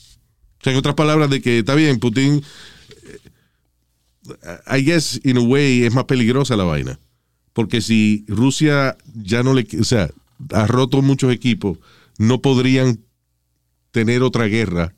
[0.60, 2.42] O sea, en otras palabras, de que está bien, Putin,
[4.44, 7.00] eh, I guess, in a way, es más peligrosa la vaina.
[7.52, 10.10] Porque si Rusia ya no le, o sea,
[10.52, 11.78] ha roto muchos equipos,
[12.28, 13.00] no podrían
[13.92, 14.94] tener otra guerra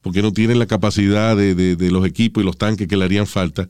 [0.00, 3.04] porque no tienen la capacidad de, de- de los equipos y los tanques que le
[3.04, 3.68] harían falta.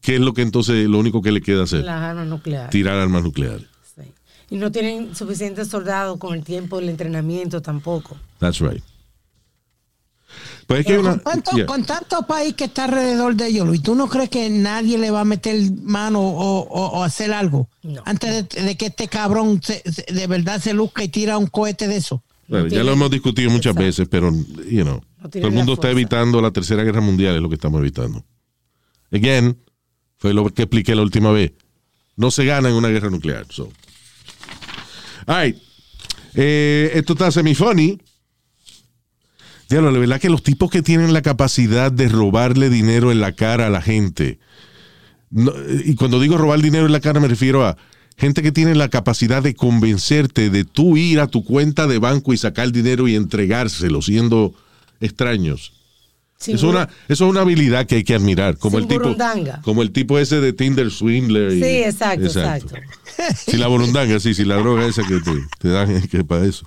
[0.00, 1.84] ¿Qué es lo que entonces lo único que le queda hacer?
[1.84, 2.70] Las armas nucleares.
[2.70, 3.66] Tirar armas nucleares.
[3.96, 4.02] Sí.
[4.50, 8.16] Y no tienen suficientes soldados con el tiempo del entrenamiento tampoco.
[8.38, 8.82] That's right.
[10.66, 11.10] Pues es que una.
[11.12, 11.66] con, tanto, yeah.
[11.66, 15.10] con tanto país que está alrededor de ellos, Luis, ¿tú no crees que nadie le
[15.10, 17.68] va a meter mano o, o- o hacer algo?
[17.82, 18.02] No.
[18.04, 21.46] Antes de, de que este cabrón se- se- de verdad se luzca y tira un
[21.46, 22.22] cohete de eso.
[22.46, 23.84] Bueno, ya lo hemos discutido muchas Exacto.
[23.86, 24.30] veces, pero,
[24.70, 27.56] you know, No todo el mundo está evitando la tercera guerra mundial, es lo que
[27.56, 28.24] estamos evitando.
[29.12, 29.58] Again,
[30.18, 31.52] fue lo que expliqué la última vez.
[32.16, 33.46] No se gana en una guerra nuclear.
[33.50, 33.70] So.
[35.26, 35.56] All right.
[36.34, 38.00] Eh, esto está semi-funny.
[39.68, 43.32] Diablo, la verdad que los tipos que tienen la capacidad de robarle dinero en la
[43.32, 44.38] cara a la gente,
[45.30, 45.52] no,
[45.84, 47.76] y cuando digo robar dinero en la cara me refiero a
[48.16, 52.32] gente que tiene la capacidad de convencerte de tú ir a tu cuenta de banco
[52.32, 54.54] y sacar dinero y entregárselo siendo
[55.00, 55.72] extraños.
[56.40, 59.60] Sin es, una, eso es una habilidad que hay que admirar, como el tipo burundanga.
[59.62, 61.52] como el tipo ese de Tinder Swindler.
[61.52, 62.74] y- Sí, exacto, exacto.
[63.44, 66.64] Si la burundanga, sí, si la droga esa que te, te dan que para eso.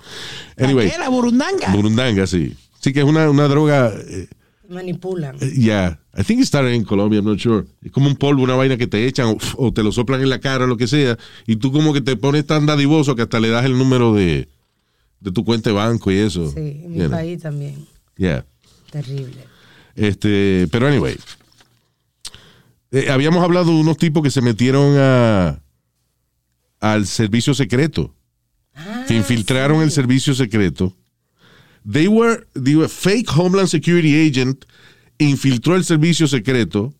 [0.58, 0.98] Anyway, ¿Qué?
[0.98, 1.68] La burundanga.
[1.72, 2.54] burundanga, sí.
[2.82, 4.28] Sí que es una, una droga, eh,
[4.68, 5.36] Manipulan.
[5.56, 7.64] ya, I think it started in Colombia, I'm not sure.
[7.82, 10.30] Es como un polvo, una vaina que te echan o, o te lo soplan en
[10.30, 11.16] la cara o lo que sea,
[11.46, 14.48] y tú como que te pones tan dadivoso que hasta le das el número de,
[15.20, 16.50] de tu cuenta de banco y eso.
[16.50, 17.10] Sí, en mi know.
[17.10, 17.86] país también.
[18.16, 18.44] Yeah.
[18.90, 19.44] Terrible.
[19.94, 21.16] Este, pero anyway.
[22.90, 25.60] Eh, habíamos hablado de unos tipos que se metieron a
[26.80, 28.12] al servicio secreto.
[28.74, 29.84] Ah, que infiltraron sí.
[29.84, 30.96] el servicio secreto
[31.84, 34.64] they were, they were fake Homeland Security agent
[35.18, 36.92] infiltró el servicio secreto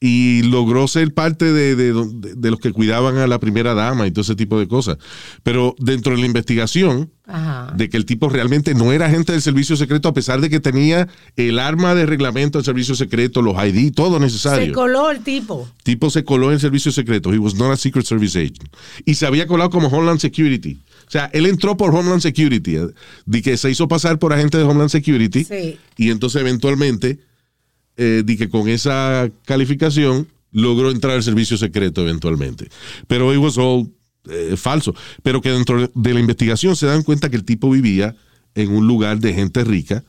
[0.00, 4.20] y logró ser parte de, de- los que cuidaban a la primera dama y todo
[4.20, 4.98] ese tipo de cosas.
[5.42, 7.72] Pero dentro de la investigación, Ajá.
[7.74, 10.60] de que el tipo realmente no era agente del servicio secreto, a pesar de que
[10.60, 14.74] tenía el arma de reglamento del servicio secreto, los ID, todo Se necesario.
[14.74, 15.66] coló el tipo.
[15.84, 17.32] tipo se coló en el servicio secreto.
[17.32, 18.68] He was not a Secret Service agent.
[19.06, 20.78] Y se había colado como Homeland Security.
[21.06, 22.86] O sea, él entró por Homeland Security, eh,
[23.24, 25.44] de que se hizo pasar por agente de Homeland Security.
[25.44, 25.78] Sí.
[25.96, 27.20] Y entonces eventualmente,
[27.96, 32.68] eh, di que con esa calificación logró entrar al servicio secreto eventualmente.
[33.06, 33.90] Pero it was all
[34.28, 34.94] eh, falso.
[35.22, 38.16] Pero que dentro de la investigación se dan cuenta que el tipo vivía
[38.54, 40.04] en un lugar de gente rica,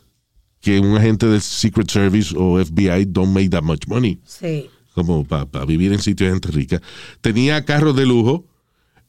[0.62, 4.68] que un agente del Secret Service o FBI don't make that much money Sí.
[4.94, 6.82] como para vivir en sitios de gente rica.
[7.22, 8.46] Tenía carros de lujo.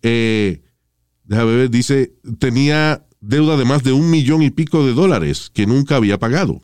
[0.03, 0.63] Eh,
[1.25, 5.67] déjame ver, dice, tenía deuda de más de un millón y pico de dólares que
[5.67, 6.61] nunca había pagado.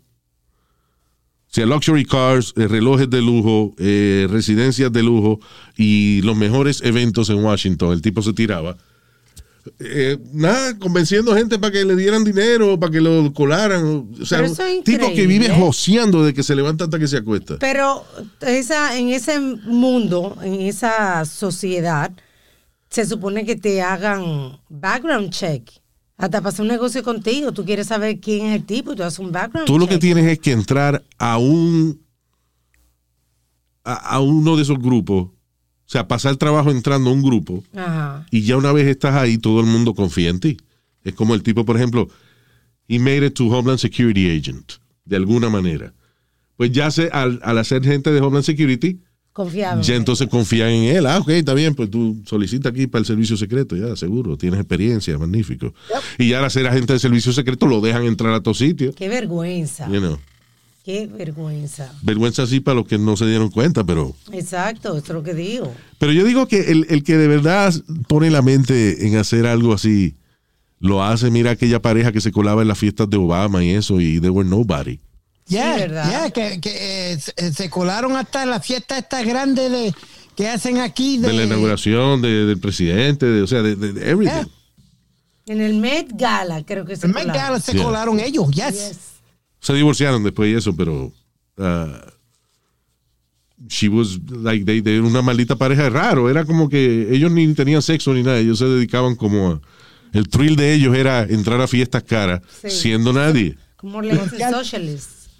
[1.52, 5.38] Sea, luxury cars, eh, relojes de lujo, eh, residencias de lujo
[5.76, 7.92] y los mejores eventos en Washington.
[7.92, 8.78] El tipo se tiraba.
[9.78, 14.08] Eh, nada, convenciendo gente para que le dieran dinero, para que lo colaran.
[14.18, 17.58] O sea, un tipo que vive joseando de que se levanta hasta que se acuesta.
[17.60, 18.02] Pero
[18.40, 22.10] esa, en ese mundo, en esa sociedad,
[22.88, 25.68] se supone que te hagan background check.
[26.22, 29.02] Hasta para hacer un negocio contigo, tú quieres saber quién es el tipo y tú
[29.02, 32.00] haces un background Tú lo que tienes es que entrar a un
[33.82, 35.32] a, a uno de esos grupos, o
[35.84, 38.24] sea, pasar trabajo entrando a un grupo Ajá.
[38.30, 40.58] y ya una vez estás ahí todo el mundo confía en ti.
[41.02, 42.08] Es como el tipo, por ejemplo,
[42.86, 45.92] he made it to Homeland Security agent de alguna manera.
[46.56, 49.00] Pues ya se, al, al hacer gente de Homeland Security,
[49.32, 49.82] Confiable.
[49.82, 51.06] ya entonces confían en él.
[51.06, 54.60] Ah, ok, está bien, pues tú solicitas aquí para el servicio secreto, ya, seguro, tienes
[54.60, 55.72] experiencia, magnífico.
[56.18, 58.94] Y ya al ser agente del servicio secreto lo dejan entrar a todos sitios.
[58.94, 59.88] Qué vergüenza.
[59.88, 60.18] You know.
[60.84, 61.92] Qué vergüenza.
[62.02, 64.14] Vergüenza sí para los que no se dieron cuenta, pero.
[64.32, 65.72] Exacto, es lo que digo.
[65.98, 67.72] Pero yo digo que el, el que de verdad
[68.08, 70.16] pone la mente en hacer algo así,
[70.80, 71.30] lo hace.
[71.30, 74.28] Mira aquella pareja que se colaba en las fiestas de Obama y eso, y they
[74.28, 74.98] were nobody.
[75.48, 76.08] Yeah, ¿verdad?
[76.10, 77.18] yeah, que, que, eh,
[77.52, 79.94] se, colaron hasta la fiesta esta grande de
[80.36, 83.92] que hacen aquí de, De la inauguración de- del presidente, de, o sea, de, de-
[83.92, 84.34] de everything.
[84.34, 84.48] Yeah.
[85.54, 87.42] En el Met Gala creo que se El Met colaron.
[87.42, 87.82] Gala se Yeah.
[87.84, 88.72] colaron ellos, yes.
[88.72, 88.98] Yes.
[89.60, 91.12] Se divorciaron después y eso, pero.
[91.58, 92.00] ah,
[93.68, 96.28] she was like, they, they- una maldita pareja raro.
[96.30, 98.38] Era como que ellos ni tenían sexo ni nada.
[98.38, 99.60] Ellos se dedicaban como a.
[100.12, 102.70] El thrill de ellos era entrar a fiestas caras Sí.
[102.70, 103.56] siendo nadie.
[103.76, 104.54] Como le dicen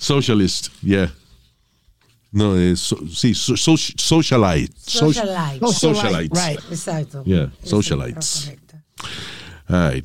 [0.03, 0.65] socialist.
[0.67, 1.09] Socialist, yeah.
[2.33, 4.73] No, es so- sí, so- so- socialite.
[4.79, 5.67] So- Socialite.
[5.73, 6.39] Socialites.
[6.47, 6.59] Right.
[6.71, 7.23] Exacto.
[7.27, 8.51] Yeah, Esa socialites.
[9.69, 10.05] All right.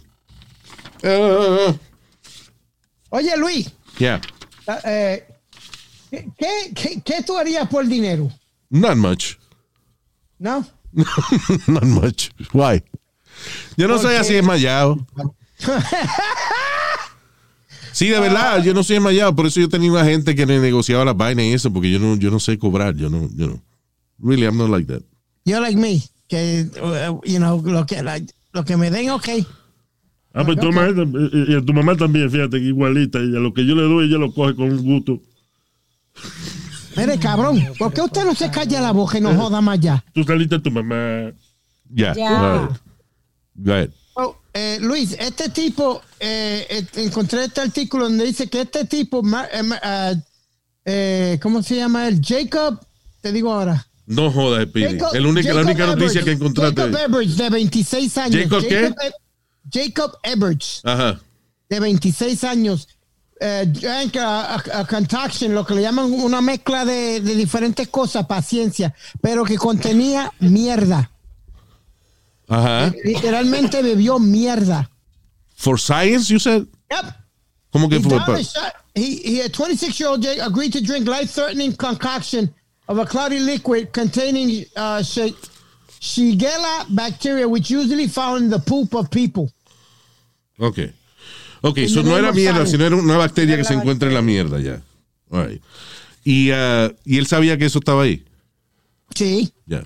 [1.03, 1.73] Uh,
[3.11, 4.19] Oye, Luis, yeah,
[4.67, 5.23] ah, eh,
[6.11, 8.29] ¿qué, qué, qué, qué tú harías por dinero?
[8.69, 9.37] not much.
[10.39, 10.65] ¿No?
[11.67, 12.31] not much.
[12.51, 12.81] Why?
[13.77, 14.97] Yo no soy así desmayado.
[17.97, 19.35] Sí, de verdad, yo no soy desmayado.
[19.35, 21.97] Por eso yo tenía una gente que me negociaba las vainas y eso, porque yo
[21.97, 22.95] no, yo no sé cobrar.
[22.95, 23.59] Yo no, yo no.
[24.19, 25.01] Really, I'm not like that.
[25.45, 29.27] You're like me, que, uh, you know, lo que, like, lo que me den, ok.
[30.31, 33.17] Ah, pues tu mamá, y, tu mamá también, fíjate, igualita.
[33.17, 35.19] Y a lo que yo le doy, ella lo coge con gusto.
[36.95, 40.05] Mire, cabrón, ¿por qué usted no se calla la boca y no joda más ya?
[40.13, 41.31] Tú saliste a tu mamá.
[41.91, 42.13] Yeah.
[42.13, 42.53] Ya.
[42.61, 42.77] all
[43.55, 43.91] right.
[44.59, 49.21] Eh, Luis, este tipo, eh, eh, encontré este artículo donde dice que este tipo,
[50.85, 52.19] eh, ¿cómo se llama él?
[52.25, 52.79] Jacob,
[53.21, 53.85] te digo ahora.
[54.07, 54.97] No jodas, Speedy.
[54.97, 56.81] Jacob- El única, la Jacob única noticia que encontraste.
[56.81, 58.41] Jacob Eberts, de 26 años.
[58.43, 58.93] ¿Jacob qué?
[59.71, 61.19] Jacob Eberts, Ajá.
[61.69, 62.87] de 26 años.
[63.39, 67.87] Eh, drank a, a- a concoction, lo que le llaman una mezcla de, de diferentes
[67.89, 71.11] cosas, paciencia, pero que contenía mierda.
[72.47, 72.93] Ajá.
[73.03, 74.89] Literalmente bebió mierda.
[75.55, 76.65] For science, you said?
[76.91, 77.05] Yep.
[77.71, 78.43] ¿Cómo que He, fue?
[78.43, 82.53] shot- he, he, a 26 year old Jake agreed to drink life threatening concoction
[82.87, 85.35] of a cloudy liquid containing uh, shi-
[85.99, 89.51] Shigella bacteria, which usually found in the poop of people.
[90.59, 90.79] Ok.
[91.61, 94.59] Ok, eso no era mierda, sino era una bacteria que se encuentra en la mierda
[94.59, 94.79] ya.
[95.31, 95.61] All right.
[96.23, 98.23] Y, ah, y él sabía que eso estaba ahí.
[99.15, 99.51] Sí.
[99.65, 99.83] Ya.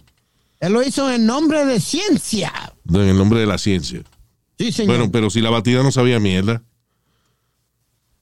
[0.62, 2.54] Él lo hizo en nombre de ciencia.
[2.88, 4.04] En el nombre de la ciencia.
[4.60, 4.96] Sí, señor.
[4.96, 6.64] Bueno, pero si la batida no sabía mierda.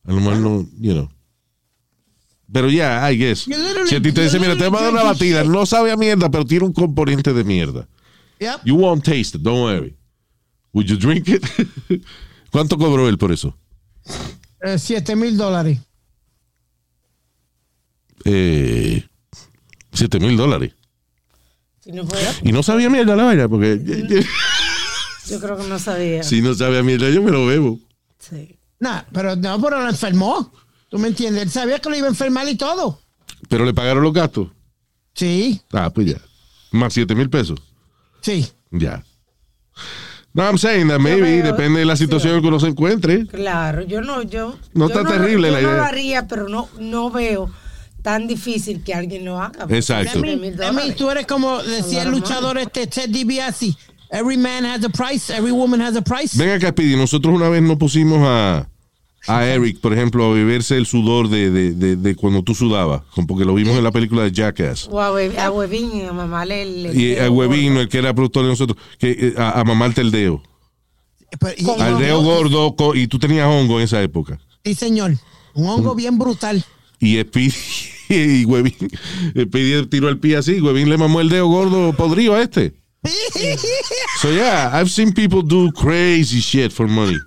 [0.06, 1.10] A lo mejor no, you know.
[2.52, 3.46] Pero ya, I guess.
[3.88, 5.98] Si a ti te dice, mira, te va a dar una batida, no sabe a
[5.98, 7.88] mierda, pero tiene un componente de mierda.
[8.40, 8.62] Yep.
[8.64, 9.96] You won't taste it, don't worry.
[10.72, 11.44] Would you drink it?
[12.52, 13.56] ¿Cuánto cobró él por eso?
[14.62, 15.80] Eh, 7 mil dólares.
[18.24, 19.04] Eh,
[19.92, 20.74] 7 mil dólares.
[21.92, 22.04] No
[22.44, 23.80] Y no sabía mierda la vaina, porque
[25.28, 26.24] yo creo que no sabía.
[26.24, 27.80] si no sabía mierda yo me lo bebo.
[28.20, 28.58] Sí.
[28.80, 30.52] Nah, pero no, pero lo enfermó.
[30.90, 31.44] ¿Tú me entiendes?
[31.44, 33.00] Él sabía que lo iba a enfermar y todo.
[33.48, 34.50] Pero le pagaron los gastos.
[35.14, 36.18] Sí, Ah, pues ya.
[36.72, 37.60] Más 7 mil pesos.
[38.22, 38.48] sí.
[38.72, 39.04] Ya.
[40.32, 43.26] No, I'm saying that maybe, veo- depende de la situación en que uno se encuentre.
[43.26, 44.56] Claro, yo no, yo.
[44.76, 45.78] No yo está terrible yo la no idea.
[45.78, 47.52] lo haría, pero no, no veo
[48.02, 49.66] tan difícil que alguien lo haga.
[49.70, 50.12] Exacto.
[50.14, 50.96] Siete mil I mean, dólares.
[50.96, 53.76] tú eres como decía el luchador este Ted DiBiase.
[54.12, 56.36] Every man has a price, every woman has a price.
[56.38, 58.68] Ven acá, Speedy, nosotros una vez nos pusimos a,
[59.28, 63.04] a Eric, por ejemplo, a beberse el sudor de, de, de, de cuando tú sudabas,
[63.14, 64.88] como porque lo vimos en la película de Jackass.
[64.90, 66.66] O a, Hue- a Huevín, a mamá le.
[66.66, 70.02] le- Y a Huevino, el que era productor de nosotros, que eh, a, a mamarte
[70.02, 70.42] el dedo.
[71.40, 74.40] Pero- y- Al dedo gordo, y tú tenías hongo en esa época.
[74.66, 75.14] Sí, señor.
[75.54, 76.64] Un hongo bien brutal.
[77.00, 77.54] Y Speedy,
[78.10, 78.76] y Huevín,
[79.40, 82.74] Speedy tiró el pie así, Huevín le mamó el dedo gordo podrido a este.
[84.22, 87.18] So yeah, I've seen people do crazy shit for money.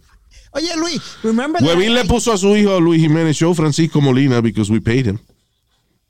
[0.55, 4.43] Oye, Luis, remember that- Huevín le puso a su hijo Luis Jiménez Show Francisco Molina
[4.43, 5.18] because we paid him.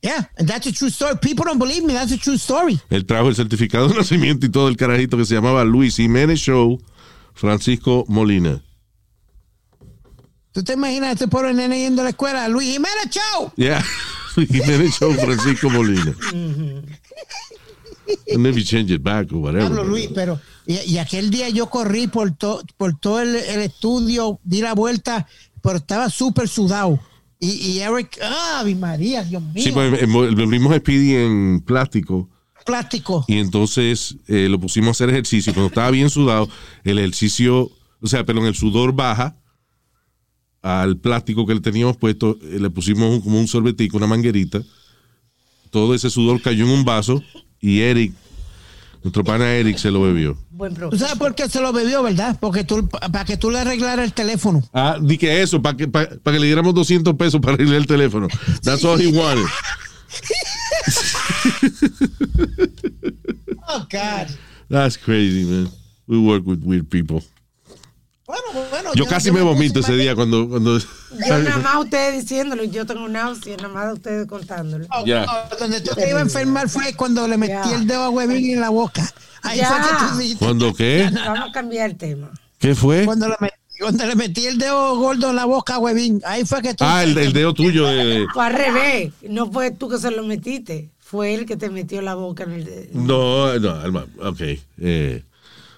[0.03, 1.15] Yeah, and that's a true story.
[1.23, 1.93] People don't believe me.
[1.95, 2.81] That's a true story.
[2.91, 6.41] Él trajo el certificado de nacimiento y todo el carajito que se llamaba Luis Jiménez
[6.41, 6.81] Show
[7.35, 8.61] Francisco Molina.
[10.53, 12.49] ¿Tú te imaginas este pobre nene yendo a la escuela?
[12.49, 13.53] Luis Jiménez Show.
[13.57, 13.83] Yeah,
[14.49, 16.15] Jiménez Show Francisco Molina.
[18.35, 19.67] And then change it back or whatever.
[19.67, 23.61] Hablo Luis, pero y, y aquel día yo corrí por, to- por todo el, el
[23.61, 25.27] estudio, di la vuelta,
[25.63, 26.99] pero estaba súper sudado.
[27.39, 32.29] Y, y Eric, ah, mi María, Dios mío, Sí, pues volvimos a Speedy en plástico
[32.65, 33.25] plástico.
[33.27, 35.53] y entonces eh, lo pusimos a hacer ejercicio.
[35.53, 36.49] Cuando estaba bien sudado,
[36.85, 37.71] el ejercicio,
[38.01, 39.37] o sea, pero en el sudor baja
[40.63, 44.63] al plástico que le teníamos puesto, eh, le pusimos un- como un sorbetico, una manguerita.
[45.71, 47.23] Todo ese sudor cayó en un vaso
[47.61, 48.13] y Eric,
[49.03, 50.37] nuestro pana Eric, se lo bebió.
[50.51, 52.37] Buen ¿Tú sabes por qué se lo bebió, verdad?
[52.39, 54.63] Porque tú, para que tú le arreglaras el teléfono.
[54.73, 57.77] Ah, di que eso, para que, pa- pa que le diéramos 200 pesos para arreglar
[57.79, 58.29] el teléfono.
[58.63, 59.47] That's all he wanted.
[63.69, 64.29] Oh, God.
[64.69, 65.69] That's crazy, man.
[66.07, 67.23] We work with weird people.
[68.27, 68.95] Bueno, bueno.
[68.95, 70.49] Yo casi me vomito ese día cuando...
[70.49, 74.87] cuando Yo nada más ustedes diciéndolo, yo tengo náusea, nada más ustedes contándolo.
[75.05, 75.27] Ya.
[75.59, 78.61] Donde tú te iba a enfermar fue cuando le metí el dedo a Huevín en
[78.61, 79.03] la boca.
[79.43, 80.45] Ahí fue que tú dijiste.
[80.45, 81.11] ¿Cuándo qué?
[81.13, 82.31] Vamos a cambiar el tema.
[82.59, 83.05] ¿Qué fue?
[83.05, 86.23] Cuando le, metí, cuando le metí el dedo gordo en la boca a Huevín.
[86.25, 86.85] Ahí fue que tú.
[86.87, 88.27] Ah, el, el dedo tuyo de...
[88.33, 92.01] Fue al revés, no fue tú que se lo metiste, fue él que te metió
[92.03, 92.89] la boca en el dedo.
[92.93, 94.41] No, no, Alma, ok.
[94.79, 95.25] Eh,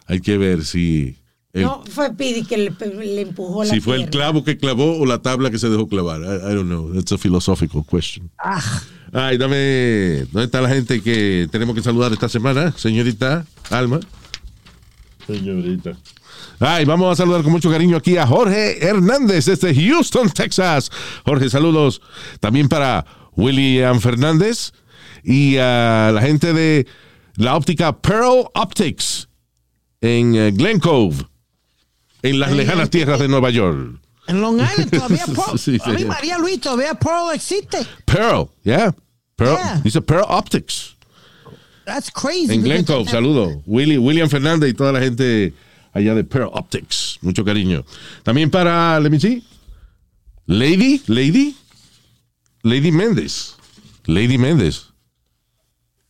[0.06, 1.16] hay que ver si...
[1.54, 4.98] el- No, fue Pidi que le, le empujó la si fue el clavo que clavó
[4.98, 6.20] o la tabla que se dejó clavar.
[6.20, 6.92] I, I don't know.
[6.92, 8.30] That's a philosophical question.
[9.12, 10.24] Ay, dame.
[10.32, 12.72] ¿Dónde está la gente que tenemos que saludar esta semana?
[12.76, 14.00] Señorita Alma.
[15.26, 15.96] Señorita.
[16.60, 20.90] Ay, vamos a saludar con mucho cariño aquí a Jorge Hernández desde Houston, Texas.
[21.24, 22.00] Jorge, saludos.
[22.40, 23.04] También para
[23.36, 24.72] William Fernández
[25.22, 26.86] y a la gente de
[27.36, 29.28] la óptica Pearl Optics
[30.00, 31.24] en eh, Glen Cove,
[32.24, 34.00] en las lejanas tierras de Nueva York.
[34.26, 35.58] En Long Island todavía Pearl.
[35.58, 36.04] Sí, a mí, sí.
[36.06, 37.78] María Luis, todavía Pearl existe.
[38.06, 38.94] Pearl, yeah.
[39.36, 39.80] Pearl, Yeah.
[39.84, 40.96] dice Pearl Optics.
[41.84, 42.54] That's crazy.
[42.54, 43.62] En Glen Because- Cove, saludo.
[43.66, 45.52] Willy, William Fernández y toda la gente
[45.92, 47.18] allá de Pearl Optics.
[47.20, 47.84] Mucho cariño.
[48.22, 49.42] También para, let me see.
[50.46, 51.54] Lady, Lady,
[52.62, 53.54] Lady Méndez.
[54.06, 54.86] Lady Méndez.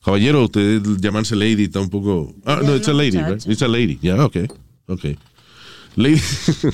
[0.05, 2.35] Caballero, usted llamarse Lady está un poco.
[2.45, 3.45] Ah, no, it's a lady, right?
[3.47, 3.99] It's a lady.
[4.03, 4.47] Yeah, okay.
[4.89, 5.17] Okay.
[5.97, 6.21] Lady,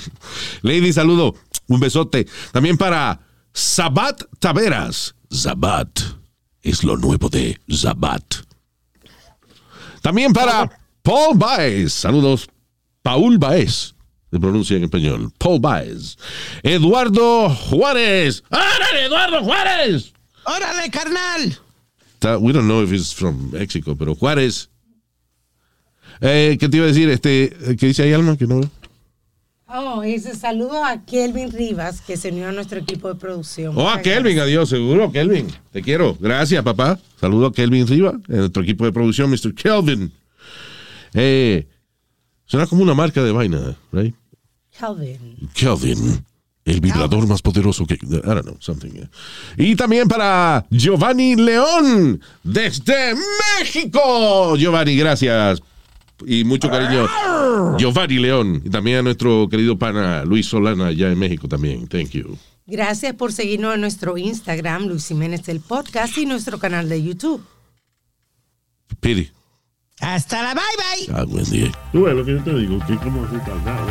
[0.62, 1.35] lady, saludo.
[1.68, 2.27] Un besote.
[2.53, 3.21] También para
[3.57, 5.14] Zabat Taveras.
[5.33, 6.01] Zabat
[6.62, 8.25] es lo nuevo de Zabat.
[10.03, 10.71] También para
[11.03, 11.93] Paul Baez.
[11.93, 12.49] Saludos.
[13.03, 13.95] Paul Baez.
[14.31, 15.33] Se pronuncia en español.
[15.39, 16.16] Paul Baez.
[16.62, 18.43] Eduardo Juárez.
[18.51, 20.12] ¡Árale, Eduardo Juárez!
[20.45, 21.59] Órale, carnal.
[22.41, 24.68] We don't know if he's from Mexico, pero Juárez.
[26.21, 27.09] Eh, ¿Qué te iba a decir?
[27.09, 28.37] Este, ¿Qué dice ahí, Alma?
[28.37, 28.71] Que no veo.
[29.73, 33.73] Oh, ese saludo a Kelvin Rivas, que se unió a nuestro equipo de producción.
[33.77, 35.47] Oh, a Kelvin, adiós, seguro, Kelvin.
[35.71, 36.16] Te quiero.
[36.18, 36.99] Gracias, papá.
[37.21, 39.55] Saludo a Kelvin Riva, en nuestro equipo de producción, Mr.
[39.55, 40.12] Kelvin.
[41.14, 41.68] Eh,
[42.47, 44.14] suena como una marca de vaina, right?
[44.77, 45.49] Kelvin.
[45.55, 46.25] Kelvin,
[46.64, 47.95] el vibrador más poderoso que.
[47.95, 48.91] I don't know, something.
[48.91, 49.11] yeah.
[49.57, 53.14] Y también para Giovanni León, desde
[53.61, 54.57] México.
[54.57, 55.62] Giovanni, gracias
[56.27, 57.07] Y mucho cariño
[57.79, 61.87] Giovanni León y también a nuestro querido pana Luis Solana allá en México también.
[61.87, 62.37] Thank you.
[62.66, 67.45] Gracias por seguirnos en nuestro Instagram, Luis Jiménez el Podcast, y nuestro canal de YouTube.
[69.01, 69.31] Piri.
[70.01, 71.14] Hasta la bye bye.
[71.14, 71.71] Ah, buen día.
[71.93, 73.91] Tú ves lo que yo te digo, que como así tardado.